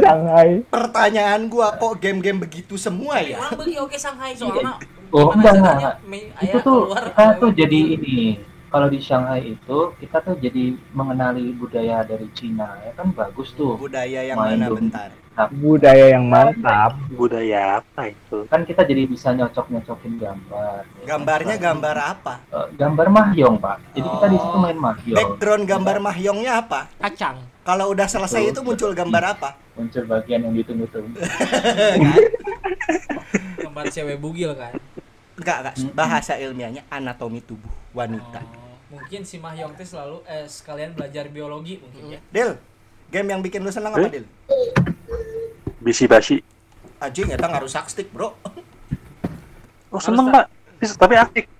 [0.00, 0.48] Shanghai.
[0.68, 3.38] Pertanyaan gua kok game-game begitu semua ya?
[3.38, 4.76] orang bagi oke Shanghai soalnya
[5.10, 5.98] Oh, enggak,
[6.38, 8.38] Itu tuh keluar kita tuh jadi ini
[8.70, 13.74] kalau di Shanghai itu kita tuh jadi mengenali budaya dari Cina ya kan bagus tuh
[13.74, 14.78] Budaya yang Main mana dong.
[14.86, 15.10] bentar?
[15.50, 17.00] Budaya yang mantap.
[17.10, 22.34] budaya apa itu kan kita jadi bisa nyocok nyocokin gambar Gambarnya gambar apa?
[22.46, 24.60] Eh, gambar mahjong pak jadi kita di situ Oh.
[24.60, 26.80] main mahjong Background gambar mahjongnya apa?
[26.96, 27.36] Kacang.
[27.60, 29.50] Kalau udah selesai itu muncul gambar apa?
[29.72, 31.16] muncul bagian yang ditunggu-tunggu
[33.60, 34.74] Gambar cewek bugil kan.
[35.36, 35.74] Enggak, enggak.
[35.94, 38.42] Bahasa ilmiahnya anatomi tubuh wanita.
[38.42, 38.59] Oh,
[39.10, 42.20] mungkin si Mahyong teh selalu eh sekalian belajar biologi mungkin ya.
[42.30, 42.54] Dil,
[43.10, 44.22] game yang bikin lu senang apa, Eh?
[44.22, 44.26] Dil?
[45.82, 46.38] bisi basi
[47.02, 48.38] Anjing, eta ngarusak stick, Bro.
[49.90, 50.46] oh seneng pak
[50.94, 51.50] tapi asik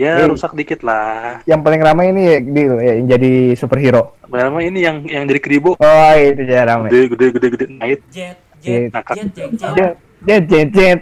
[0.00, 0.32] ya Hey.
[0.32, 4.16] rusak dikit lah Yang paling ramai ini ya, di, ya, yang jadi superhero.
[4.24, 6.88] Pertama ini yang yang jadi keribu Oh itu ya ramai.
[6.88, 7.64] gede gede gede gede
[8.08, 9.14] Jet, Iya, jet, nakal.
[9.14, 9.72] jet, jet, jet.
[9.76, 11.00] Jet, jet, jet, jet.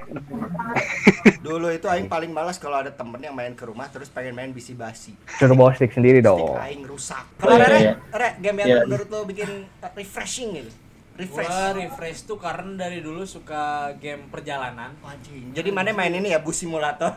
[1.39, 4.51] Dulu itu aing paling malas kalau ada temen yang main ke rumah terus pengen main
[4.51, 5.15] bisi basi.
[5.33, 6.55] Suruh bawa stick sendiri Stick dong.
[6.57, 7.25] aing rusak.
[7.37, 7.93] Oh, Kalau iya, iya.
[8.09, 8.79] Rere, game yang Iya.
[8.85, 10.73] menurut lo bikin uh, refreshing gitu.
[11.17, 11.49] Refresh.
[11.49, 14.93] Gua refresh tuh karena dari dulu suka game perjalanan.
[15.01, 15.49] Anjing.
[15.51, 17.17] Jadi mana main ini ya bus simulator?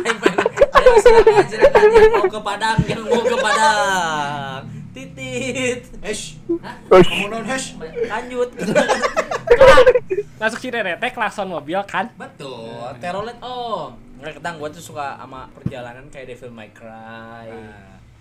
[0.00, 0.40] Aing main-
[0.78, 4.60] Ayo yang mau ke Padang, yang mau ke Padang.
[4.98, 5.80] Titit.
[6.02, 6.42] Hesh.
[7.30, 7.78] Non hesh.
[8.10, 8.50] Lanjut.
[10.42, 12.10] Masuk si Rete klakson mobil kan.
[12.18, 12.82] Betul.
[12.98, 13.94] Terolet oh.
[14.18, 17.46] Nggak ketang gua tuh suka sama perjalanan kayak Devil May Cry.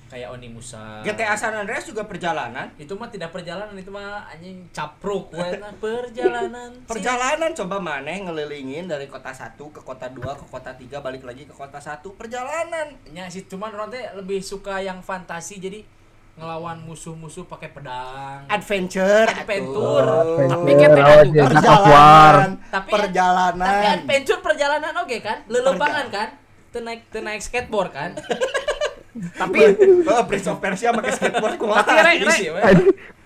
[0.07, 1.01] Kayak Onimusa.
[1.03, 2.69] GTA San Andreas juga perjalanan.
[2.79, 9.09] itu mah tidak perjalanan itu mah anjing capruk nah, perjalanan Perjalanan coba mana ngelilingin dari
[9.11, 12.95] kota satu ke kota dua ke kota tiga balik lagi ke kota satu perjalanan.
[13.11, 15.83] nya sih cuman orang teh lebih suka yang fantasi jadi
[16.37, 20.05] ngelawan musuh-musuh pakai pedang Adventure, Adventure.
[20.05, 20.47] atuh.
[20.47, 20.87] Tapi Oh, juga
[21.25, 22.49] jadi perjalanan.
[22.67, 23.65] Tapi- perjalanan.
[23.67, 26.29] tapi adventure perjalanan oke kan lelembangan kan
[26.67, 28.11] Teu naik teu naik skateboard kan
[29.17, 29.57] Tapi
[30.13, 31.57] Oh, Prince of Persia pakai skateboard.
[31.57, 32.21] Tapi, Rek,
[32.53, 32.61] we.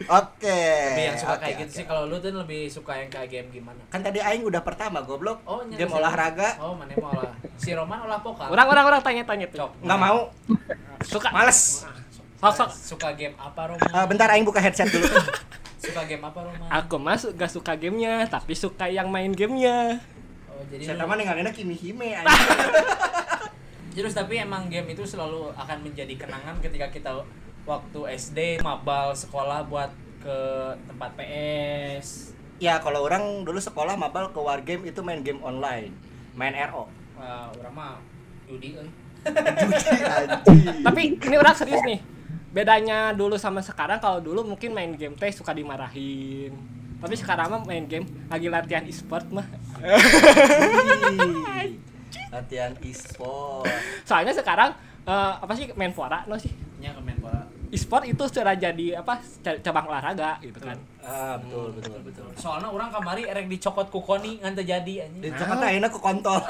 [0.02, 0.60] Oke.
[0.88, 1.78] lebih yang suka oke, kayak gitu oke.
[1.78, 5.04] sih kalau lu tuh lebih suka yang kayak game gimana Kan tadi aing udah pertama
[5.04, 5.44] goblok.
[5.44, 8.86] oh nya Game si- olahraga oh mana mau olah si Roman olah pokal orang orang
[8.88, 9.68] orang tanya tanya tuh.
[9.78, 10.20] Nggak mau.
[11.04, 11.28] Suka.
[11.30, 11.84] Males.
[12.42, 12.70] Sok sok.
[12.74, 15.06] suka game apa Roman Eh, bentar aing buka headset dulu.
[15.80, 20.02] suka game apa Roman Aku mah su- gak suka gamenya, tapi suka yang main gamenya.
[20.48, 22.18] oh jadi Saya teman dengan Kimi Hime.
[23.92, 27.12] Terus tapi emang game itu selalu akan menjadi kenangan ketika kita
[27.62, 30.38] waktu SD mabal sekolah buat ke
[30.88, 32.32] tempat PS.
[32.58, 35.92] Ya kalau orang dulu sekolah mabal ke wargame itu main game online,
[36.34, 36.88] main RO.
[37.14, 37.94] Wah, orang mah
[38.48, 38.90] judi euy.
[39.28, 40.82] Anjing.
[40.82, 42.00] Tapi ini orang serius nih.
[42.52, 46.52] Bedanya dulu sama sekarang kalau dulu mungkin main game teh suka dimarahin.
[47.02, 49.48] Tapi sekarang mah main game lagi latihan e-sport mah.
[52.32, 53.68] Latihan e-sport.
[54.04, 54.72] Soalnya sekarang
[55.04, 56.52] eh, apa sih main Fora no sih?
[56.80, 57.46] Nya ke Menpora.
[57.72, 60.76] E-sport itu sudah jadi apa ca- cabang olahraga gitu kan.
[61.02, 62.28] Ah, betul betul betul.
[62.38, 65.22] Soalnya orang kamari erek dicokot ku koni ngan teu jadi anjing.
[65.22, 66.40] Di Jakarta ayeuna ku kontol.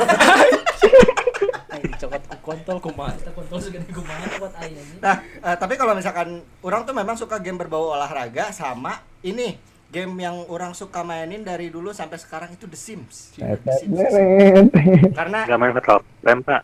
[1.82, 5.00] Dicokot ku kontol kumaha eta kontol segede kumaha buat ai anjing.
[5.00, 9.56] Nah, eh, tapi kalau misalkan orang tuh memang suka game berbau olahraga sama ini
[9.92, 13.36] game yang orang suka mainin dari dulu sampai sekarang itu The Sims.
[13.40, 14.72] The Sims.
[15.20, 16.62] Karena nggak main Fatal Frame pak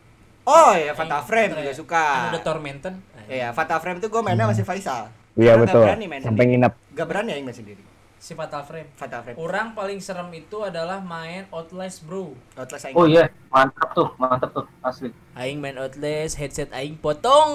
[0.48, 2.04] oh ya Fatal Frame juga suka.
[2.32, 2.96] The Tormented.
[3.28, 5.12] Iya, Fatal Frame tuh gue mainnya masih Faisal.
[5.38, 5.80] Iya betul.
[5.80, 6.52] Gak berani main Sampai sendiri.
[6.58, 6.74] nginep.
[6.92, 7.84] Gak berani ya main sendiri.
[8.18, 8.90] Si Fatal Frame.
[8.92, 9.38] Fatal Frame.
[9.38, 12.34] Orang paling serem itu adalah main Outlast, Bro.
[12.56, 12.96] Outlast aing.
[12.96, 17.54] oh iya mantap tuh mantap tuh asli Aing main Outlast, headset aing potong.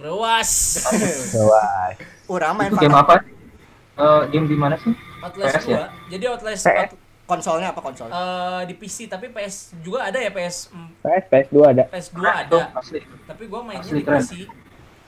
[0.00, 0.50] Ruas.
[1.40, 1.94] Wah.
[2.26, 3.22] Orang main itu game apa
[3.96, 4.92] Eh, game di mana sih
[5.22, 5.72] Outlast PS 2.
[5.72, 5.84] ya?
[6.10, 6.76] Jadi Outlast PS.
[6.84, 8.06] out- konsolnya apa konsol?
[8.06, 11.82] eh, di PC tapi PS juga ada ya PS PS PS2 ada.
[11.88, 12.74] PS2 Keren tuh, ada.
[12.76, 14.20] asli Tapi gua mainnya Asli di keren.
[14.20, 14.32] PC.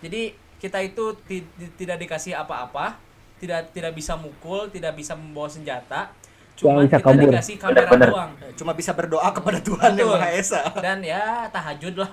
[0.01, 0.23] Jadi
[0.59, 2.99] kita itu ti- ti- tidak dikasih apa-apa,
[3.39, 6.11] tidak tidak bisa mukul, tidak bisa membawa senjata.
[6.59, 7.31] Cuma bisa kita kabur.
[7.31, 8.09] dikasih kamera Bener-bener.
[8.11, 8.31] doang.
[8.59, 10.19] Cuma bisa berdoa kepada Tuhan yang Betul.
[10.19, 10.63] Maha Esa.
[10.85, 12.11] Dan ya tahajud lah.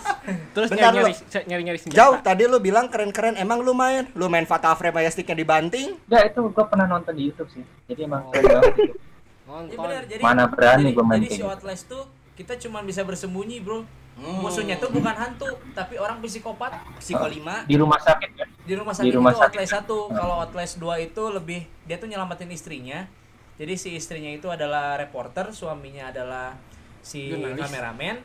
[0.56, 1.98] Terus Bentar, nyari nyari nyari nyari senjata.
[2.00, 4.08] Jauh tadi lu bilang keren-keren emang lu main?
[4.14, 5.92] Lu main Fatal Frame aja sticknya dibanting?
[6.08, 8.96] ya itu gua pernah nonton di YouTube sih jadi emang keren banget gitu.
[8.96, 9.76] Ya Nonton.
[9.76, 11.44] benar, jadi Mana berani jadi, gua main jadi si gitu.
[11.46, 12.02] Outlast tuh
[12.32, 13.84] kita cuma bisa bersembunyi, Bro.
[14.12, 14.44] Hmm.
[14.44, 16.76] Musuhnya tuh bukan hantu, tapi orang psikopat.
[17.00, 17.64] Psiko 5.
[17.66, 19.58] di rumah sakit kan di rumah sakit Di rumah itu sakit.
[19.58, 23.10] Outlast 1 kalau Outlast 2 itu lebih dia tuh nyelamatin istrinya
[23.58, 26.56] jadi si istrinya itu adalah reporter suaminya adalah
[27.02, 27.58] si Jurnalis.
[27.58, 28.16] kameramen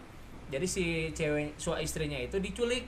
[0.48, 2.86] jadi si cewek su istrinya itu diculik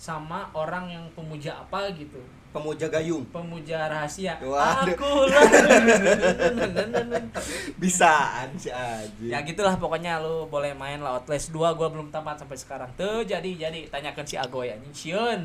[0.00, 2.18] sama orang yang pemuja apa gitu
[2.50, 3.22] Pemuja gayung.
[3.30, 4.90] pemuja rahasia Waduh.
[4.90, 5.38] aku lah
[7.78, 9.30] Bisaan si Aji.
[9.30, 13.22] ya gitulah pokoknya lu boleh main lah Outlast 2 gua belum tamat sampai sekarang tuh
[13.22, 15.40] jadi jadi tanyakan si Agoy anjing Sion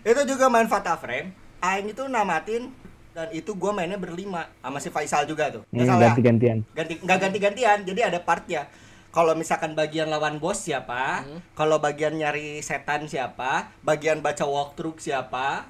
[0.00, 1.30] Itu juga main Fata Frame.
[1.58, 2.70] Aing itu namatin
[3.10, 5.62] dan itu gua mainnya berlima sama si Faisal juga tuh.
[5.68, 6.02] Hmm, salah ya?
[6.10, 6.56] ganti-gantian.
[6.72, 8.64] ganti nggak ganti-gantian jadi ada partnya
[9.08, 15.64] kalau misalkan bagian lawan bos siapa kalau bagian nyari setan siapa bagian baca walkthrough siapa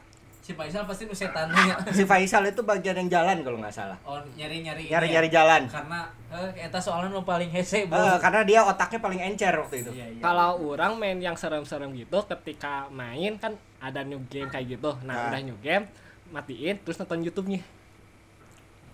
[0.46, 4.22] si Faisal pasti nu setannya si Faisal itu bagian yang jalan kalau nggak salah oh
[4.32, 8.46] nyari nyari nyari nyari jalan karena eh eta soalnya lu paling hese bro Eh, karena
[8.46, 10.22] dia otaknya paling encer waktu itu Iya, iya.
[10.22, 14.94] Kalau orang main yang serem-serem gitu ketika main kan ada new game kayak gitu.
[15.02, 15.34] Nah, Nah.
[15.34, 15.90] udah new game
[16.28, 17.62] matiin terus nonton YouTube-nya.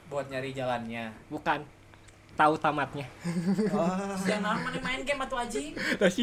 [0.08, 1.64] buat nyari jalannya Bukan
[2.32, 3.04] tahu tamatnya.
[3.68, 4.16] oh.
[4.24, 5.76] jangan mana main game atau aji.
[6.00, 6.16] Terus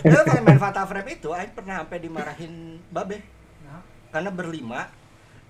[0.00, 3.18] kalau main Fata Frame itu Aing pernah sampai dimarahin babe.
[4.10, 4.90] Karena berlima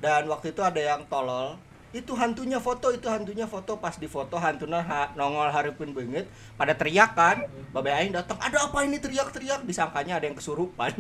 [0.01, 1.57] dan waktu itu ada yang tolol
[1.97, 3.81] itu hantunya foto itu hantunya foto.
[3.81, 6.29] Pas di foto hantunya ha- nongol haripun banget
[6.61, 7.49] pada teriak kan.
[7.73, 9.01] Babe aing datang ada apa ini?
[9.01, 10.93] Teriak-teriak disangkanya ada yang kesurupan.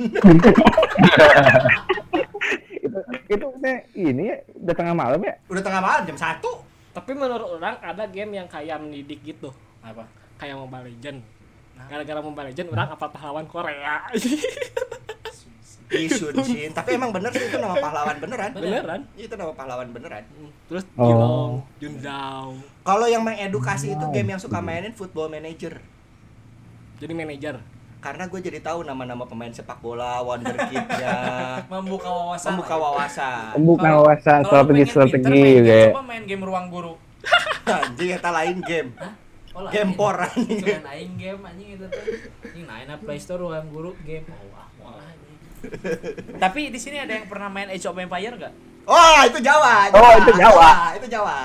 [2.81, 2.97] Itu
[3.29, 3.47] itu
[3.93, 5.35] ini ya udah tengah malam ya?
[5.53, 6.65] Udah tengah malam jam satu.
[6.97, 9.53] Tapi menurut orang ada game yang kayak mendidik gitu.
[9.85, 10.09] apa?
[10.41, 11.21] Kayak Mobile Legend.
[11.77, 14.01] Gara-gara Mobile Legend orang apa pahlawan Korea.
[15.89, 19.01] Isunshin tapi emang bener sih itu nama pahlawan beneran Beneran.
[19.15, 20.25] itu nama pahlawan beneran
[20.67, 21.07] Terus Oh.
[21.07, 22.59] Jilong, Junzao.
[22.83, 25.79] kalau yang mengedukasi itu game yang suka mainin football manager
[26.97, 27.57] Jadi manajer.
[27.97, 31.17] karena gue jadi tahu nama-nama pemain sepak bola wonderkidnya
[31.73, 36.67] membuka wawasan membuka wawasan membuka wawasan strategi strategi main game, kayak coba main game ruang
[36.69, 36.95] guru
[37.67, 38.91] anjing eta lain game
[39.51, 39.97] Oh, game ini.
[39.97, 42.05] por anjing Cuman aing game anjing itu tuh.
[42.47, 44.29] Ini naik Play Store ruang guru game.
[44.29, 45.16] Oh, wah, wah, anjing.
[46.43, 48.55] Tapi di sini ada yang pernah main Age of Empire gak?
[48.87, 49.91] Oh, itu Jawa.
[49.91, 50.71] Oh, itu Jawa.
[50.95, 51.39] Itu Jawa.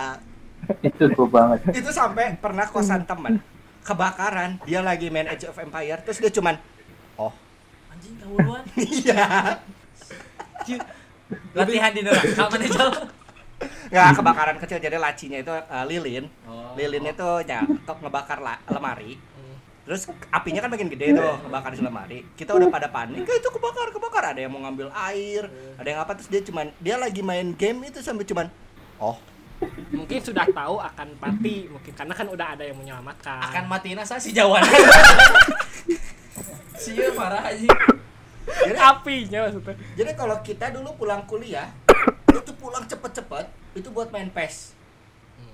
[0.71, 3.41] itu gue banget Itu sampai pernah kosan teman
[3.81, 6.55] kebakaran, dia lagi main Age of Empire, terus dia cuman
[7.17, 7.33] oh,
[7.89, 8.63] Anjing kawuluan.
[9.01, 9.57] iya.
[11.57, 12.89] Latihan di neraka mana Jal?
[13.91, 16.25] Nggak kebakaran kecil jadi lacinya itu eh, lilin.
[16.47, 16.73] Oh.
[16.77, 19.19] Lilin itu ya kok ngebakar la- lemari.
[19.81, 22.19] Terus apinya kan makin gede tuh, ngebakar di lemari.
[22.37, 24.23] Kita udah pada panik, "Eh, itu kebakar, kebakar.
[24.37, 27.89] Ada yang mau ngambil air, ada yang apa terus dia cuman dia lagi main game
[27.89, 28.47] itu sampai cuman
[29.01, 29.17] oh,
[29.93, 33.45] Mungkin sudah tahu akan mati, mungkin karena kan udah ada yang menyelamatkan.
[33.45, 34.57] Akan mati nasa si Jawa.
[36.81, 37.69] Sia parah anjing.
[38.65, 39.77] jadi apinya maksudnya.
[39.93, 41.69] Jadi kalau kita dulu pulang kuliah,
[42.33, 43.45] itu pulang cepet-cepet,
[43.77, 44.73] itu buat main PES.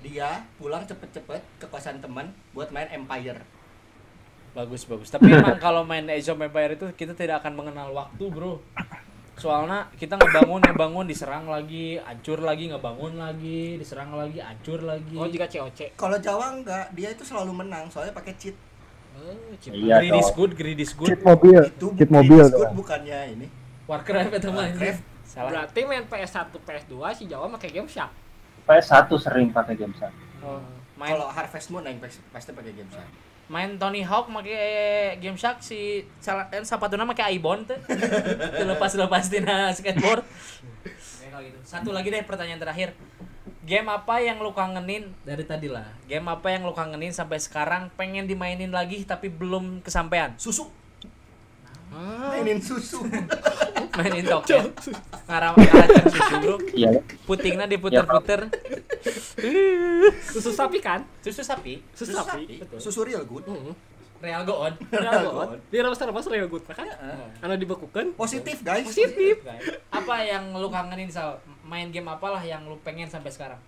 [0.08, 3.44] Dia pulang cepet-cepet ke kosan teman buat main Empire.
[4.58, 5.13] Bagus bagus.
[5.13, 8.58] Tapi emang kalau main Age of Empire itu kita tidak akan mengenal waktu, Bro.
[9.38, 15.13] Soalnya kita ngebangun ngebangun diserang lagi, hancur lagi, ngebangun lagi, diserang lagi, hancur lagi.
[15.13, 15.93] Oh juga COC.
[15.93, 18.58] Kalau Jawa enggak, dia itu selalu menang, soalnya pakai cheat.
[19.17, 19.34] Oh,
[19.74, 21.10] iya greedy is good, greedy is good.
[21.13, 22.70] Cheat mobil, Itu cheat mobil good tuh.
[22.74, 23.48] bukannya ini.
[23.86, 24.50] Warcraft itu.
[24.50, 25.02] Warcraft.
[25.26, 25.50] Salah.
[25.54, 28.10] Berarti main PS1, PS2 si Jawa pakai game Shark.
[28.65, 30.62] PS1 sering pakai game satu Oh,
[31.00, 33.08] main Kalau Harvest Moon yang pasti pakai game saya.
[33.48, 34.52] Main Tony Hawk make
[35.24, 37.80] Game Shark si salah kan sapatuna make Ibon tuh.
[38.70, 40.24] lepas lepas tina skateboard.
[41.20, 41.58] Kayak kalau gitu.
[41.64, 42.92] Satu lagi deh pertanyaan terakhir.
[43.68, 45.84] Game apa yang lu kangenin dari tadi lah?
[46.08, 50.32] Game apa yang lu kangenin sampai sekarang pengen dimainin lagi tapi belum kesampaian?
[50.40, 50.77] Susu, Ah,
[51.98, 53.02] mainin susu.
[53.98, 54.62] Mainin toket.
[55.26, 56.56] Ngarang ngaracun susu, Bro.
[56.78, 56.90] iya
[57.26, 58.46] Putingna diputer-puter.
[60.34, 61.02] susu sapi kan?
[61.26, 61.82] Susu sapi.
[61.98, 62.62] Susu sapi.
[62.62, 62.78] Betul.
[62.78, 63.42] Susu real good.
[63.50, 63.74] Heeh.
[64.18, 64.74] Real go on.
[64.94, 65.62] Real good.
[65.70, 66.86] Di Ramas Ramas real good kan?
[67.42, 68.14] Anu dibekukeun.
[68.14, 68.86] Positif, guys.
[68.86, 69.42] Positif.
[69.90, 73.60] apa yang lu kangenin sal main game apalah yang lu pengen sampai sekarang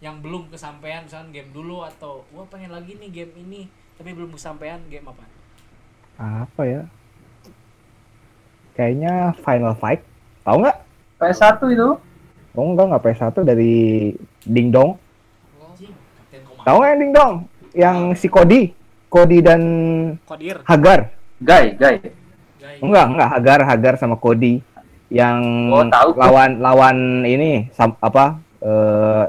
[0.00, 3.62] yang belum kesampaian misalnya game dulu atau wah pengen lagi nih game ini
[4.00, 5.24] tapi belum kesampaian game apa
[6.16, 6.82] Apa ya?
[8.80, 10.00] Kayaknya Final Fight.
[10.40, 10.76] Tahu nggak?
[11.20, 11.88] PS1 itu
[12.50, 13.72] Oh enggak enggak PS1 dari
[14.42, 14.96] Ding Dong.
[15.60, 16.64] Anjing, Kapten Komando.
[16.64, 17.32] Tahu nggak yang Ding Dong?
[17.70, 18.62] Yang si Cody,
[19.06, 19.62] Cody dan
[20.24, 20.64] Kodir.
[20.64, 21.12] Hagar.
[21.38, 21.96] Guy Guy
[22.80, 24.64] Enggak, enggak Hagar, Hagar sama Cody
[25.08, 26.16] yang Oh, tahu.
[26.16, 29.24] lawan lawan ini sam- apa eh,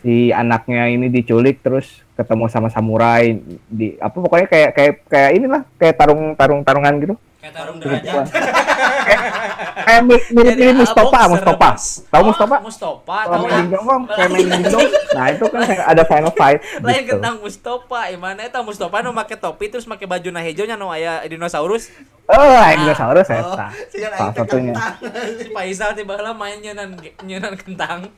[0.00, 5.62] si anaknya ini diculik terus ketemu sama samurai di apa pokoknya kayak kayak kayak inilah
[5.74, 7.14] kayak tarung tarung tarungan gitu
[7.44, 8.24] Kayak tarung derajat.
[9.84, 11.70] Kayak mirip mirip Jadi Mustafa, Mustafa.
[12.08, 12.56] Tahu Mustafa?
[12.64, 13.84] Mustafa, Kalau tahu lah.
[13.84, 14.88] kan, kayak main dingdong.
[15.12, 16.64] Nah itu kan ada final fight.
[16.80, 17.10] Lain gitu.
[17.12, 21.20] kentang Mustafa, gimana eta Mustafa nu make topi terus make baju na hejonya nu aya
[21.28, 21.92] dinosaurus.
[22.32, 23.44] Oh, yang dinosaurus ya.
[23.44, 24.72] Salah satunya.
[25.44, 28.08] Si Faisal tiba lah main nyenan nyenan kentang.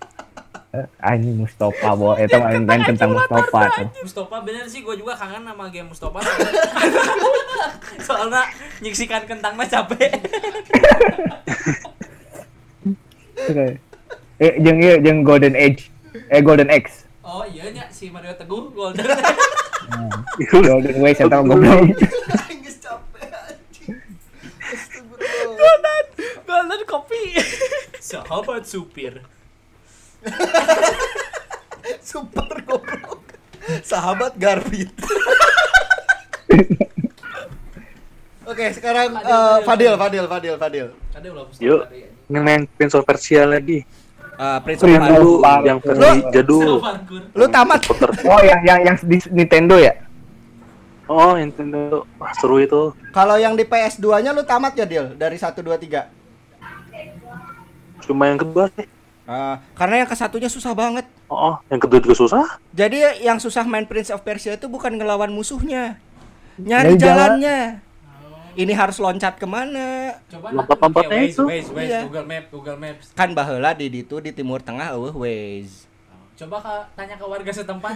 [0.74, 2.12] Eh, ini Mustafa, bo.
[2.18, 3.88] Itu main main tentang Mustafa tuh.
[4.02, 6.20] Mustafa bener sih gue juga kangen sama game Mustafa.
[8.06, 8.42] Soalnya
[8.82, 10.10] nyiksikan kentang mah capek.
[13.36, 13.66] Oke.
[14.36, 15.88] Eh, jeung ieu jeung Golden Age.
[16.28, 17.08] Eh Golden X.
[17.24, 19.06] Oh iya nya si Mario Teguh Golden.
[20.52, 21.94] Golden Way saya tahu goblok.
[24.66, 25.98] Astagfirullah.
[26.44, 27.38] Golden kopi.
[28.02, 29.24] Sahabat supir.
[32.10, 33.22] Super goblok.
[33.82, 34.90] Sahabat Garbit.
[38.46, 39.10] Oke, sekarang
[39.66, 41.80] Fadil, eh, Fadil, Fadil, Fadil, Fadil, Yuk.
[42.30, 43.82] Ini main Prince of Persia lagi.
[44.38, 45.66] Eh, Prince of Persia.
[45.66, 46.78] Yang versi jadul.
[47.34, 47.82] Lu tamat.
[47.82, 48.10] Puter.
[48.22, 49.98] Oh, yang yang yang di Nintendo ya?
[51.10, 52.06] Oh, Nintendo.
[52.22, 52.94] Wah, seru itu.
[53.10, 55.18] Kalau yang di PS2-nya lu tamat ya, Dil?
[55.18, 56.06] Dari 1 2 3.
[58.06, 58.86] Cuma yang kedua sih.
[59.26, 61.02] Ah, karena yang ke satunya susah banget.
[61.26, 62.62] Oh, yang kedua juga susah.
[62.70, 65.98] Jadi yang susah main Prince of Persia itu bukan ngelawan musuhnya.
[66.56, 67.42] Nyari jalan.
[67.42, 67.60] jalannya.
[68.56, 70.16] Ini harus loncat ke mana?
[70.32, 71.42] Coba Lompat-lompatnya Waze, itu.
[71.44, 72.00] Waze, Waze, Iya.
[72.08, 73.12] Google Map, Google Maps.
[73.12, 75.84] Kan baheula di ditu di timur tengah eueuh Waze.
[76.36, 77.92] Coba ka, tanya ke warga setempat.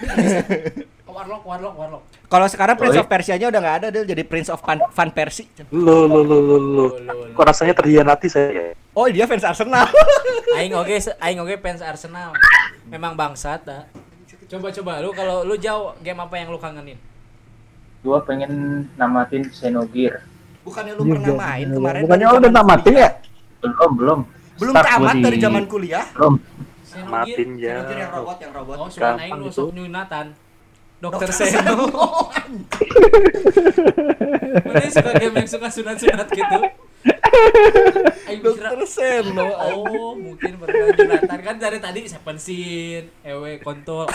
[1.06, 2.02] Ke Warlock, Warlock, Warlock.
[2.28, 3.02] Kalau sekarang Prince Oi.
[3.04, 4.04] of Persia-nya udah nggak ada, Dil.
[4.08, 5.48] Jadi Prince of Van, Persie.
[5.72, 6.56] Lo lo lo lo lo.
[6.56, 7.34] Lo, lo, lo.
[7.36, 8.72] Kok rasanya terhianati saya.
[9.00, 9.88] Oh, dia fans Arsenal.
[10.60, 12.36] Aing oge aing oge fans Arsenal.
[12.84, 13.88] Memang bangsat dah.
[14.44, 17.00] Coba coba lu kalau lu jauh game apa yang lu kangenin?
[18.04, 20.20] Gua pengen namatin Xenogear.
[20.60, 22.00] Bukannya lu pernah main kemarin?
[22.04, 22.92] Bukannya lu udah kuliah?
[22.92, 23.10] ya?
[23.64, 24.20] Belum, belum.
[24.60, 26.04] Belum Start tamat di- dari zaman kuliah?
[26.12, 26.34] Belum.
[26.84, 27.08] Xenogear.
[27.08, 27.72] Matin ya.
[27.80, 28.76] Xenogear yang robot, yang robot.
[28.76, 30.26] Oh, suka aing lu sok nyunatan.
[31.00, 31.88] Dokter Seno.
[34.68, 36.58] Mana suka game yang suka sunat-sunat gitu?
[38.44, 39.48] Dokter Seno.
[39.48, 44.04] Oh, mungkin pernah nyunatan kan dari tadi Seven Sin, Ewe kontol.
[44.04, 44.12] Oh,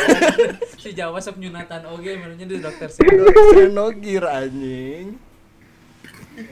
[0.77, 3.25] si Jawa sok nyunatan oge menunya di dokter Seno.
[3.33, 5.17] Xenogear anjing.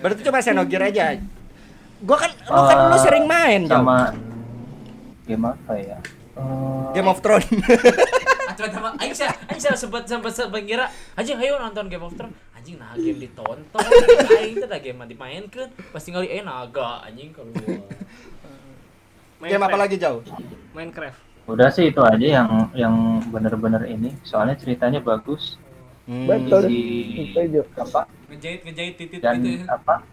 [0.01, 1.21] Berarti coba Xenogear aja.
[2.03, 3.86] Gua kan lu kan Eh, lu sering main Jam.
[3.86, 4.11] Sama
[5.23, 5.97] game apa ya?
[6.34, 7.45] Eh, Game of Thrones.
[8.53, 10.86] Atuh sama aing sih, aing sih sempat sempat sempat kira
[11.17, 12.34] anjing ayo nonton Game of Thrones.
[12.53, 13.84] Anjing nah game ditonton.
[14.39, 15.67] Aing teh da game mah dimainkeun.
[15.91, 17.51] Pasti ngali eh naga anjing kalau
[19.43, 20.23] Game apa lagi jauh?
[20.71, 21.19] Minecraft.
[21.43, 22.95] udah sih itu aja yang yang
[23.27, 24.15] bener-bener ini.
[24.23, 25.59] Soalnya ceritanya bagus.
[26.07, 26.23] Hmm.
[26.23, 26.71] Betul.
[26.71, 28.07] Isi apa?
[28.31, 29.67] ngejahit ngejahit titit Dan gitu.
[29.67, 30.07] apa?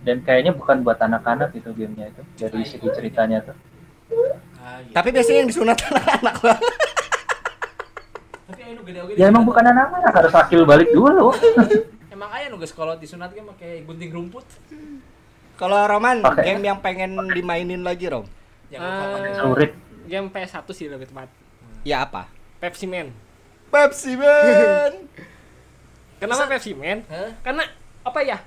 [0.00, 2.22] Dan kayaknya bukan buat anak-anak itu gamenya itu.
[2.40, 3.56] Dari segi ceritanya tuh.
[4.60, 4.92] Ah, gitu.
[4.92, 6.58] Tapi biasanya yang disunat anak-anak lah.
[8.46, 9.00] tapi nu gede.
[9.16, 11.32] Ya emang bukan anak-anak harus akil balik dulu.
[12.14, 14.44] Emang aya nu geus kolot disunat ge make gunting rumput.
[15.56, 16.56] Kalau Roman, Pakai.
[16.56, 18.24] game yang pengen dimainin lagi, Rom.
[18.72, 19.72] Yang uh, Sulit.
[20.08, 21.28] Game PS1 sih lebih tepat.
[21.84, 22.28] Ya apa?
[22.60, 23.12] Pepsi Man.
[23.68, 25.08] Pepsi Man.
[26.20, 27.04] Kenapa Pepsi Man?
[27.08, 27.32] Hah?
[27.44, 27.64] Karena
[28.04, 28.40] apa ya?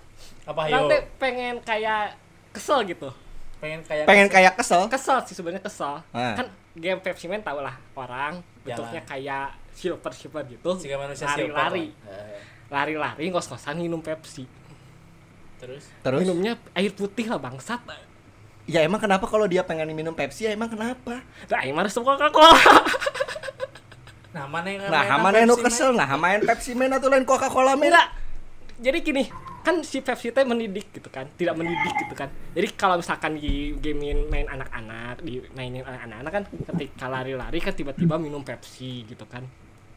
[0.45, 0.69] Apa?
[0.69, 2.17] Nanti pengen kayak
[2.53, 3.09] kesel gitu.
[3.63, 4.91] Pengen kayak pengen kayak kesel.
[4.91, 6.03] Kesel sih sebenarnya kesel.
[6.11, 6.35] Ah.
[6.35, 10.75] Kan game Pepsi Man tau lah orang bentuknya kayak silver silver gitu.
[10.83, 11.95] Lari-lari.
[12.67, 14.43] Lari-lari ngos-ngosan minum Pepsi.
[15.63, 16.27] Terus Terus?
[16.27, 17.79] Minumnya air putih lah bangsat.
[18.67, 20.43] Ya emang kenapa kalau dia pengen minum Pepsi?
[20.43, 21.23] Ya emang kenapa?
[21.47, 22.55] Nah, ini mana suka Coca-Cola.
[24.33, 25.91] Nah, mana yang Nah, mana nu Pepsi, kesel?
[25.95, 27.91] Nah, main Pepsi Man atau lain Coca-Cola Man?
[27.91, 28.07] Enggak.
[28.81, 29.23] Jadi gini,
[29.63, 32.27] kan si Pepsi teh mendidik gitu kan, tidak mendidik gitu kan.
[32.51, 36.43] Jadi kalau misalkan di gamein main anak-anak, di mainin anak-anak kan
[36.75, 39.47] ketika lari-lari kan tiba-tiba minum Pepsi gitu kan.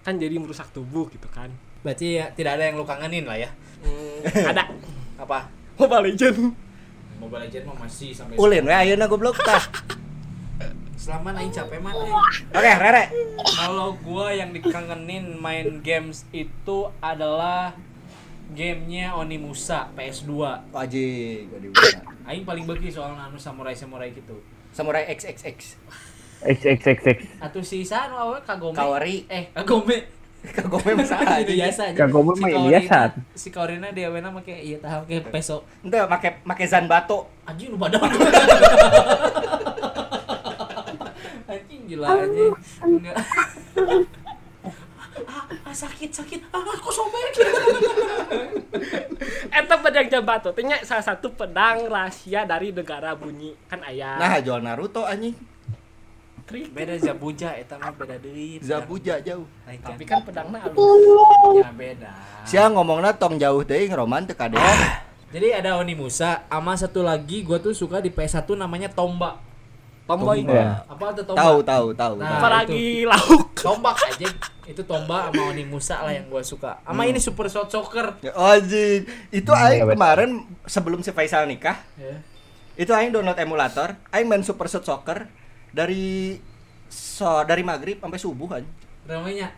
[0.06, 1.50] Kan jadi merusak tubuh gitu kan.
[1.82, 3.50] Berarti ya tidak ada yang lu kangenin lah ya.
[3.82, 4.22] Hmm,
[4.54, 4.70] ada
[5.22, 5.48] Apa?
[5.80, 6.52] Mobile Legend.
[7.16, 9.64] Mobile Legends mah masih sampai Ulin we ayeuna goblok tah.
[11.02, 12.12] Selama aing capek mah teh.
[12.52, 13.04] Oke, Rere.
[13.56, 17.76] Kalau gua yang dikangenin main games itu adalah
[18.52, 20.30] gamenya Onimusa PS2.
[20.70, 21.98] Wajib, gua dibuka.
[22.26, 24.38] Aing paling beuki soal anu samurai-samurai gitu.
[24.70, 25.78] Samurai XXX.
[26.44, 27.40] XXXX.
[27.40, 28.76] Atau si anu awe Kagome.
[28.76, 29.24] Kawari.
[29.26, 30.14] Eh, Kagome.
[30.46, 31.42] Kagome masa aja.
[31.42, 31.98] biasa aja.
[32.06, 32.98] Kagome mah Kaorina- biasa.
[33.34, 35.66] Si Kaorina dia wena make ieu tah make peso.
[35.82, 37.26] Ente make make Zanbato.
[37.42, 37.98] Anjing lu badak.
[41.50, 42.54] Anjing gila anjing.
[42.84, 43.16] Enggak.
[45.28, 47.34] ah, sakit sakit ah aku sobek
[49.56, 54.20] Eta pedang jambatu, tanya salah satu pedang rahasia dari negara bunyi kan ayah.
[54.20, 55.32] Nah, jual Naruto anjing.
[56.46, 56.70] Trik.
[56.70, 59.50] beda Zabuja eta mah beda deui Zabuja jauh.
[59.66, 60.78] Tapi tapi kan pedangnya halus.
[61.58, 62.10] ya beda
[62.46, 64.54] Sia ngomongna tong jauh teuing roman teu kade.
[65.34, 69.42] jadi ada Onimusa sama satu lagi gua tuh suka di PS1 namanya Tomba
[70.06, 70.38] Tomboy.
[70.40, 70.86] Iya.
[70.86, 72.14] apa tuh Tomba Tahu tahu tahu.
[72.16, 72.38] Nah.
[72.38, 73.50] Apalagi lauk.
[73.56, 74.28] tombak aja
[74.64, 79.06] itu tomba sama Onimusa lah yang gua suka sama ini Super Shot Soccer Oh, anjing.
[79.28, 80.30] Itu Hmm, aing iya, kemarin
[80.64, 82.18] sebelum si Faisal nikah, ya.
[82.76, 85.26] itu aing download emulator, aing main Super Shot Soccer
[85.68, 86.38] dari
[86.86, 88.62] so dari maghrib sampai subuh kan.
[89.04, 89.54] namanya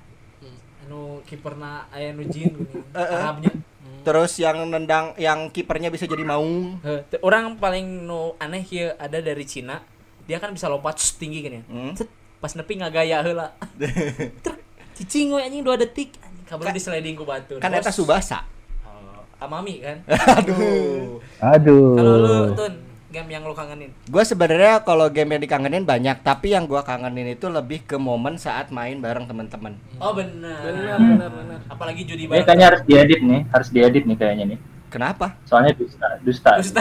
[0.82, 3.16] anu kiperna aya nu jin gini, Eh, eh.
[3.18, 3.52] Arabnya
[3.98, 6.80] Terus yang nendang yang kipernya bisa jadi maung.
[7.18, 9.80] Orang paling nu aneh ya ada dari Cina
[10.28, 11.92] dia kan bisa lompat shh, tinggi gini Hmm.
[11.92, 12.06] Cet,
[12.36, 13.56] pas nepi ngagaya heula
[14.44, 14.60] Truk,
[14.94, 18.44] cicing we anjing 2 detik anjing kabel di sliding ku batu Kan eta Subasa.
[18.84, 20.04] oh, Amami kan
[20.38, 21.18] Aduh.
[21.40, 21.96] Aduh.
[21.96, 22.74] kalau lu tun
[23.08, 27.32] game yang lu kangenin Gue sebenarnya kalau game yang dikangenin banyak, tapi yang gua kangenin
[27.32, 29.80] itu lebih ke momen saat main bareng teman-teman.
[29.96, 31.58] oh benar Benar benar benar.
[31.66, 34.58] apalagi judi Ini bareng kayaknya harus diedit nih, harus diedit nih kayaknya nih.
[34.88, 35.36] Kenapa?
[35.44, 36.50] Soalnya dusta, dusta.
[36.56, 36.80] Dusta.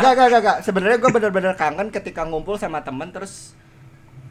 [0.00, 0.58] Gak, gak, gak, gak.
[0.64, 3.52] Sebenarnya gue bener-bener kangen ketika ngumpul sama temen terus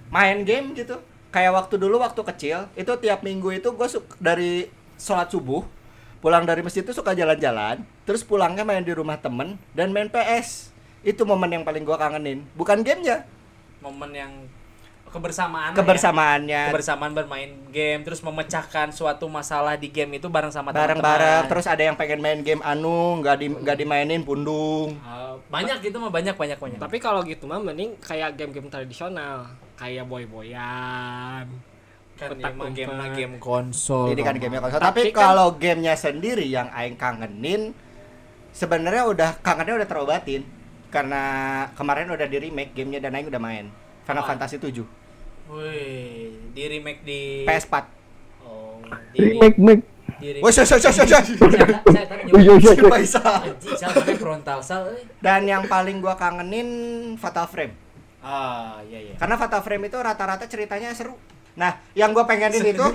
[0.10, 0.98] main game gitu.
[1.34, 3.88] Kayak waktu dulu waktu kecil, itu tiap minggu itu gue
[4.22, 5.66] dari sholat subuh
[6.24, 10.72] pulang dari masjid itu suka jalan-jalan, terus pulangnya main di rumah temen dan main PS.
[11.04, 12.48] Itu momen yang paling gue kangenin.
[12.56, 13.28] Bukan gamenya,
[13.84, 14.32] momen yang
[15.14, 16.60] kebersamaan kebersamaannya.
[16.60, 16.68] ya.
[16.68, 21.80] kebersamaan bermain game terus memecahkan suatu masalah di game itu bareng sama bareng-bareng terus ada
[21.80, 26.34] yang pengen main game anu nggak di nggak dimainin pundung Uh, banyak gitu mah banyak
[26.34, 29.46] banyak banyak Tapi kalau gitu mah mending kayak game-game tradisional,
[29.76, 31.46] kayak boy-boyan.
[32.14, 32.30] kan
[32.72, 34.80] game game konsol Jadi kan gamenya konsol.
[34.80, 37.74] Tapi Tapi, kan- kalau gamenya sendiri yang aing kangenin
[38.50, 40.42] sebenarnya udah kangennya udah terobatin
[40.88, 41.22] karena
[41.74, 43.66] kemarin udah di remake gamenya dan aing udah main
[44.04, 44.28] Final Ah.
[44.30, 44.86] Fantasy 7
[45.54, 47.74] Wih, di remake di PS4.
[48.42, 48.82] Oh,
[49.14, 49.84] di, Make make.
[50.18, 51.20] di Woi, syo, syo, syo, syo, syo.
[51.20, 52.90] Saya- saya tadi Yo yo nyebut- yo.
[52.90, 53.22] Siapa Isa?
[53.22, 54.90] Anjing, saya pakai frontal sal.
[54.92, 55.06] eh.
[55.20, 56.70] Dan yang paling gua kangenin
[57.16, 57.74] Fatal Frame.
[58.20, 59.14] Ah, iya iya.
[59.14, 61.14] Karena Fatal Frame itu rata-rata ceritanya seru.
[61.54, 62.86] Nah, yang gua pengenin itu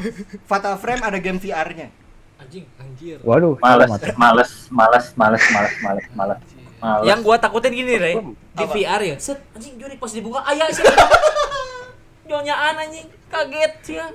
[0.42, 1.92] Fatal Frame ada game VR-nya.
[2.38, 2.64] Anjing.
[2.76, 3.20] Anjir.
[3.20, 3.54] Waduh.
[3.60, 3.86] Males,
[4.16, 6.38] males, males, males, males, males, males.
[6.78, 7.04] Males.
[7.04, 8.12] Yang gua takutin gini, Re.
[8.52, 8.64] Di?
[8.64, 9.16] VR ya.
[9.16, 10.82] Set, anjing Juri pas dibuka aya sih.
[12.28, 14.06] Nyonyaan anjing, kaget sih ya.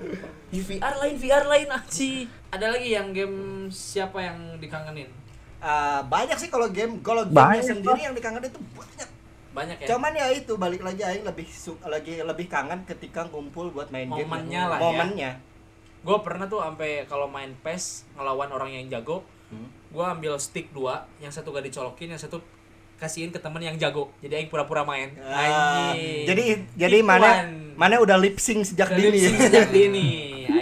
[0.53, 2.29] VR lain, VR lain anjing.
[2.47, 3.37] Ada lagi yang game
[3.67, 5.09] siapa yang dikangenin?
[5.57, 9.09] Ah, banyak sih kalau game kalau gamenya Banyak, sendiri yang dikangenin itu banyak.
[9.51, 9.87] Banyak ya.
[9.87, 14.05] Cuman ya itu balik lagi aing lebih su- lagi lebih kangen ketika ngumpul buat main
[14.07, 14.23] game.
[14.23, 14.83] Momennya lah ya.
[14.83, 15.31] Momennya.
[16.03, 19.71] gue pernah tuh sampai kalau main PES ngelawan orang yang jago Hmm.
[19.87, 22.43] gue ambil stick dua yang satu gak dicolokin yang satu
[22.97, 26.25] kasihin ke temen yang jago jadi aing pura-pura main Anjing.
[26.25, 26.43] jadi
[26.75, 27.07] jadi Ikuan.
[27.07, 27.29] mana
[27.75, 29.19] mana udah lip sync sejak Udah dini.
[29.19, 30.09] lip sync sejak dini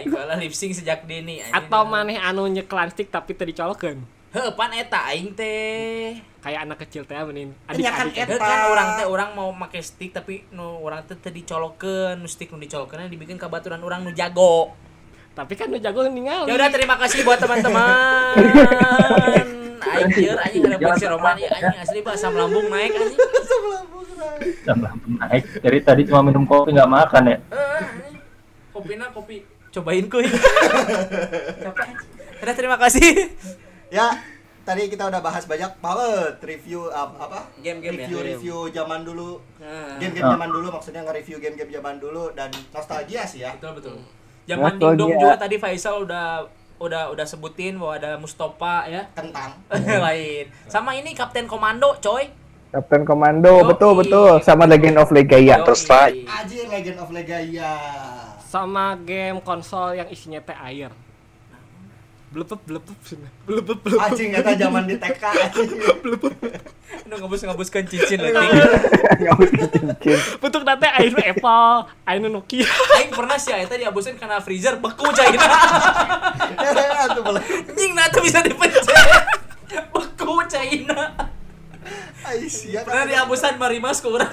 [0.01, 1.43] aing bala lip sync sejak dini.
[1.53, 4.01] Atau maneh anu nyeklan stick tapi teu dicolokkeun.
[4.31, 8.07] heuh pan eta aing teh Kayak anak kecil teh mending Nya kan.
[8.09, 8.39] Eta.
[8.39, 12.49] Kan orang teh orang mau make stick tapi nu orang teh teu dicolokkeun nu stick
[12.49, 14.71] nu dicolokkeun dibikin kabaturan orang nu jago
[15.41, 16.45] Tapi kan nu jago ningali.
[16.45, 18.37] Ya udah terima kasih buat teman-teman.
[19.81, 23.19] Anjir, anjing ada buat si Roman ya anjing asli Pak asam lambung naik anjing.
[24.61, 25.43] Jam lambung naik.
[25.57, 27.37] Dari tadi cuma minum kopi nggak makan ya.
[27.49, 27.81] Eh,
[28.71, 30.29] Kopinya kopi cobain kuy.
[32.41, 33.33] Udah terima kasih.
[33.89, 34.13] Ya,
[34.61, 37.49] tadi kita udah bahas banyak banget review ap- apa?
[37.59, 38.05] Game-game ya.
[38.05, 39.41] Review-review zaman dulu.
[39.57, 40.33] Nah, Game-game Ah.
[40.33, 43.53] zaman dulu maksudnya nge-review game-game zaman dulu dan nostalgia sih ya.
[43.53, 43.97] betul betul.
[44.49, 44.89] Zaman Nostalgia.
[44.97, 46.27] Dingdong juga tadi Faisal udah
[46.81, 49.05] udah udah sebutin bahwa ada Mustafa ya.
[49.13, 49.53] Kentang.
[50.05, 50.49] Lain.
[50.65, 52.29] Sama ini Kapten Komando, coy.
[52.71, 53.67] Kapten Komando, Yoi.
[53.67, 55.59] betul betul sama Legend of Legaia.
[55.59, 55.65] Yoi.
[55.67, 56.23] Terus Strike.
[56.25, 57.73] Anjir Legend of Legaia.
[58.47, 60.91] Sama game konsol yang isinya teh air.
[62.31, 63.31] Blepep blepep cenah.
[63.43, 63.99] Blepep blepep.
[63.99, 65.23] Anjing eta zaman di TK.
[65.51, 65.67] anjing.
[67.11, 68.39] Aduh ngabus-ngabuskan cincin lagi.
[69.19, 70.19] Nggak mungkin cincin.
[70.39, 72.71] Bentuk nate air Apple, air Nokia.
[73.03, 75.35] Aing pernah sih eta dihabusin karena freezer beku cai.
[77.91, 78.87] Nah tuh bisa dipencet.
[79.91, 81.11] Beku China.
[82.23, 82.87] Ai sia.
[82.87, 84.31] Pernah dihabusan marimas ke orang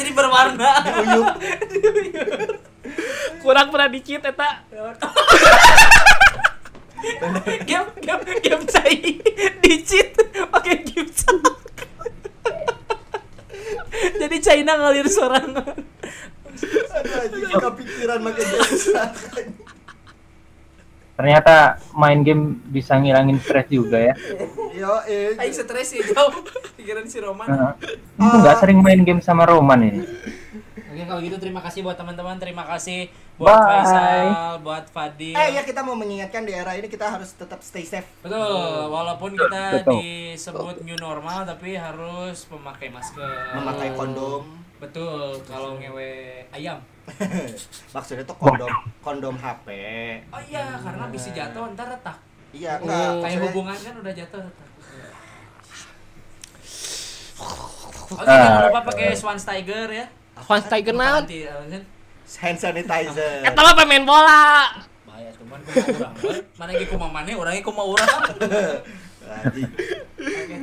[0.00, 0.72] jadi berwarna.
[3.44, 4.64] Kurang pernah dicit eta.
[7.68, 9.20] game game game cai
[9.60, 10.16] dicit
[10.48, 11.32] pakai gipsa.
[14.16, 15.76] jadi China ngalir sorangan.
[16.96, 19.12] Aduh anjing kepikiran make jasa.
[21.16, 24.14] ternyata main game bisa ngilangin stres juga ya.
[24.76, 26.44] Yo, eh, Aing stres sih jauh.
[26.76, 27.48] Pikiran si Roman.
[27.48, 27.72] Nah,
[28.20, 30.04] itu nggak sering main game sama Roman ini.
[30.92, 33.68] Oke kalau gitu terima kasih buat teman-teman, terima kasih buat Bye.
[33.84, 34.24] Faisal,
[34.60, 35.36] buat Fadil.
[35.36, 38.08] eh ya kita mau mengingatkan di era ini kita harus tetap stay safe.
[38.20, 38.48] Betul,
[38.88, 40.00] walaupun kita Betul.
[40.00, 43.52] disebut new normal tapi harus memakai masker.
[43.54, 44.44] Memakai kondom.
[44.76, 46.12] Betul, kalau ngewe
[46.50, 46.80] ayam.
[47.94, 49.68] Maksudnya tuh kondom kondom HP.
[50.28, 52.16] Oh iya, karena bisa jatuh ntar retak.
[52.50, 52.96] Iya, Hmm, enggak.
[52.98, 54.68] Kayak maksudnya- hubungan kan udah jatuh retak.
[58.16, 60.06] Oke, Ah, jangan lupa pakai Schwansteiger ya.
[60.38, 61.24] Schwansteiger naon?
[61.26, 61.82] Anti, eh, kan?
[62.34, 63.46] Hand sanitizer.
[63.46, 64.74] Eta mah pemain bola.
[65.06, 66.14] Bahaya cuman kumaha urang.
[66.58, 68.20] Mana ge kumaha maneh, urangnya kumaha urang.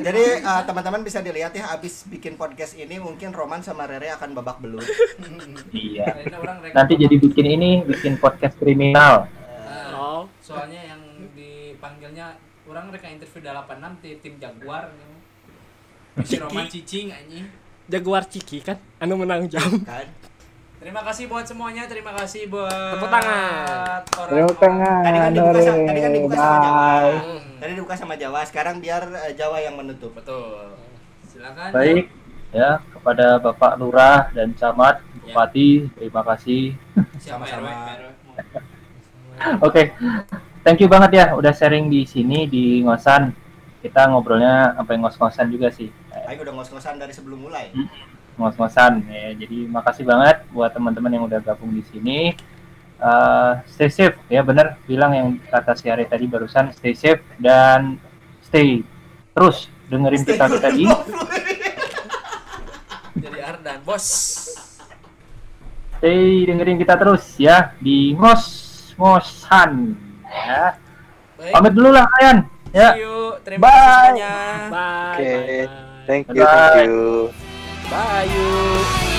[0.04, 4.36] Jadi eh, teman-teman bisa dilihat ya abis bikin podcast ini mungkin Roman sama Rere akan
[4.36, 4.84] babak belur.
[5.74, 6.06] Iya.
[6.72, 9.28] Nanti jadi bikin ini, bikin podcast kriminal.
[9.94, 10.28] Oh.
[10.44, 11.02] soalnya yang
[11.34, 12.36] dipanggilnya
[12.68, 14.92] orang reka interview 86 di tim Jaguar
[16.22, 17.46] si Roman Cicing anjing
[17.88, 19.68] Jaguar Ciki kan anu menang jam.
[19.84, 20.08] Kan?
[20.84, 24.04] Terima kasih buat semuanya terima kasih buat Tepuk tangan.
[24.20, 25.02] orang Tepuk tangan.
[25.02, 26.84] Tadi kan dibuka sa- tadi kan dibuka sama Jawa.
[26.84, 27.16] Bye.
[27.56, 30.12] Tadi dibuka sama Jawa, sekarang biar eh, Jawa yang menutup.
[30.12, 30.76] betul
[31.26, 32.12] silakan Baik,
[32.52, 36.76] ya kepada Bapak Lurah dan Camat, Bupati, terima kasih.
[37.18, 37.72] Sama-sama.
[39.60, 39.96] Oke,
[40.62, 43.32] thank you banget ya udah sharing di sini di ngosan.
[43.82, 45.92] Kita ngobrolnya sampai ngos-ngosan juga sih.
[46.24, 47.72] Ayo udah ngos-ngosan dari sebelum mulai.
[48.40, 49.34] Ngos-ngosan ya.
[49.38, 52.34] Jadi makasih banget buat teman-teman yang udah gabung di sini.
[53.04, 58.00] Eh, stay safe ya bener bilang yang kata si Ari tadi barusan stay safe dan
[58.40, 58.80] stay
[59.36, 60.88] terus dengerin kita tadi
[63.28, 64.08] jadi Ardan bos
[66.00, 68.48] stay dengerin kita terus ya di ngos
[68.96, 70.80] ngosan ya
[71.36, 72.38] baik pamit dulu lah kalian
[72.72, 73.76] ya see you terima Bye.
[73.76, 74.34] kasih semuanya
[74.72, 75.12] Bye.
[75.12, 75.36] Oke.
[76.08, 76.72] Thank you, Bye.
[76.72, 77.53] thank you.
[77.90, 78.24] Bye.
[78.24, 79.13] you.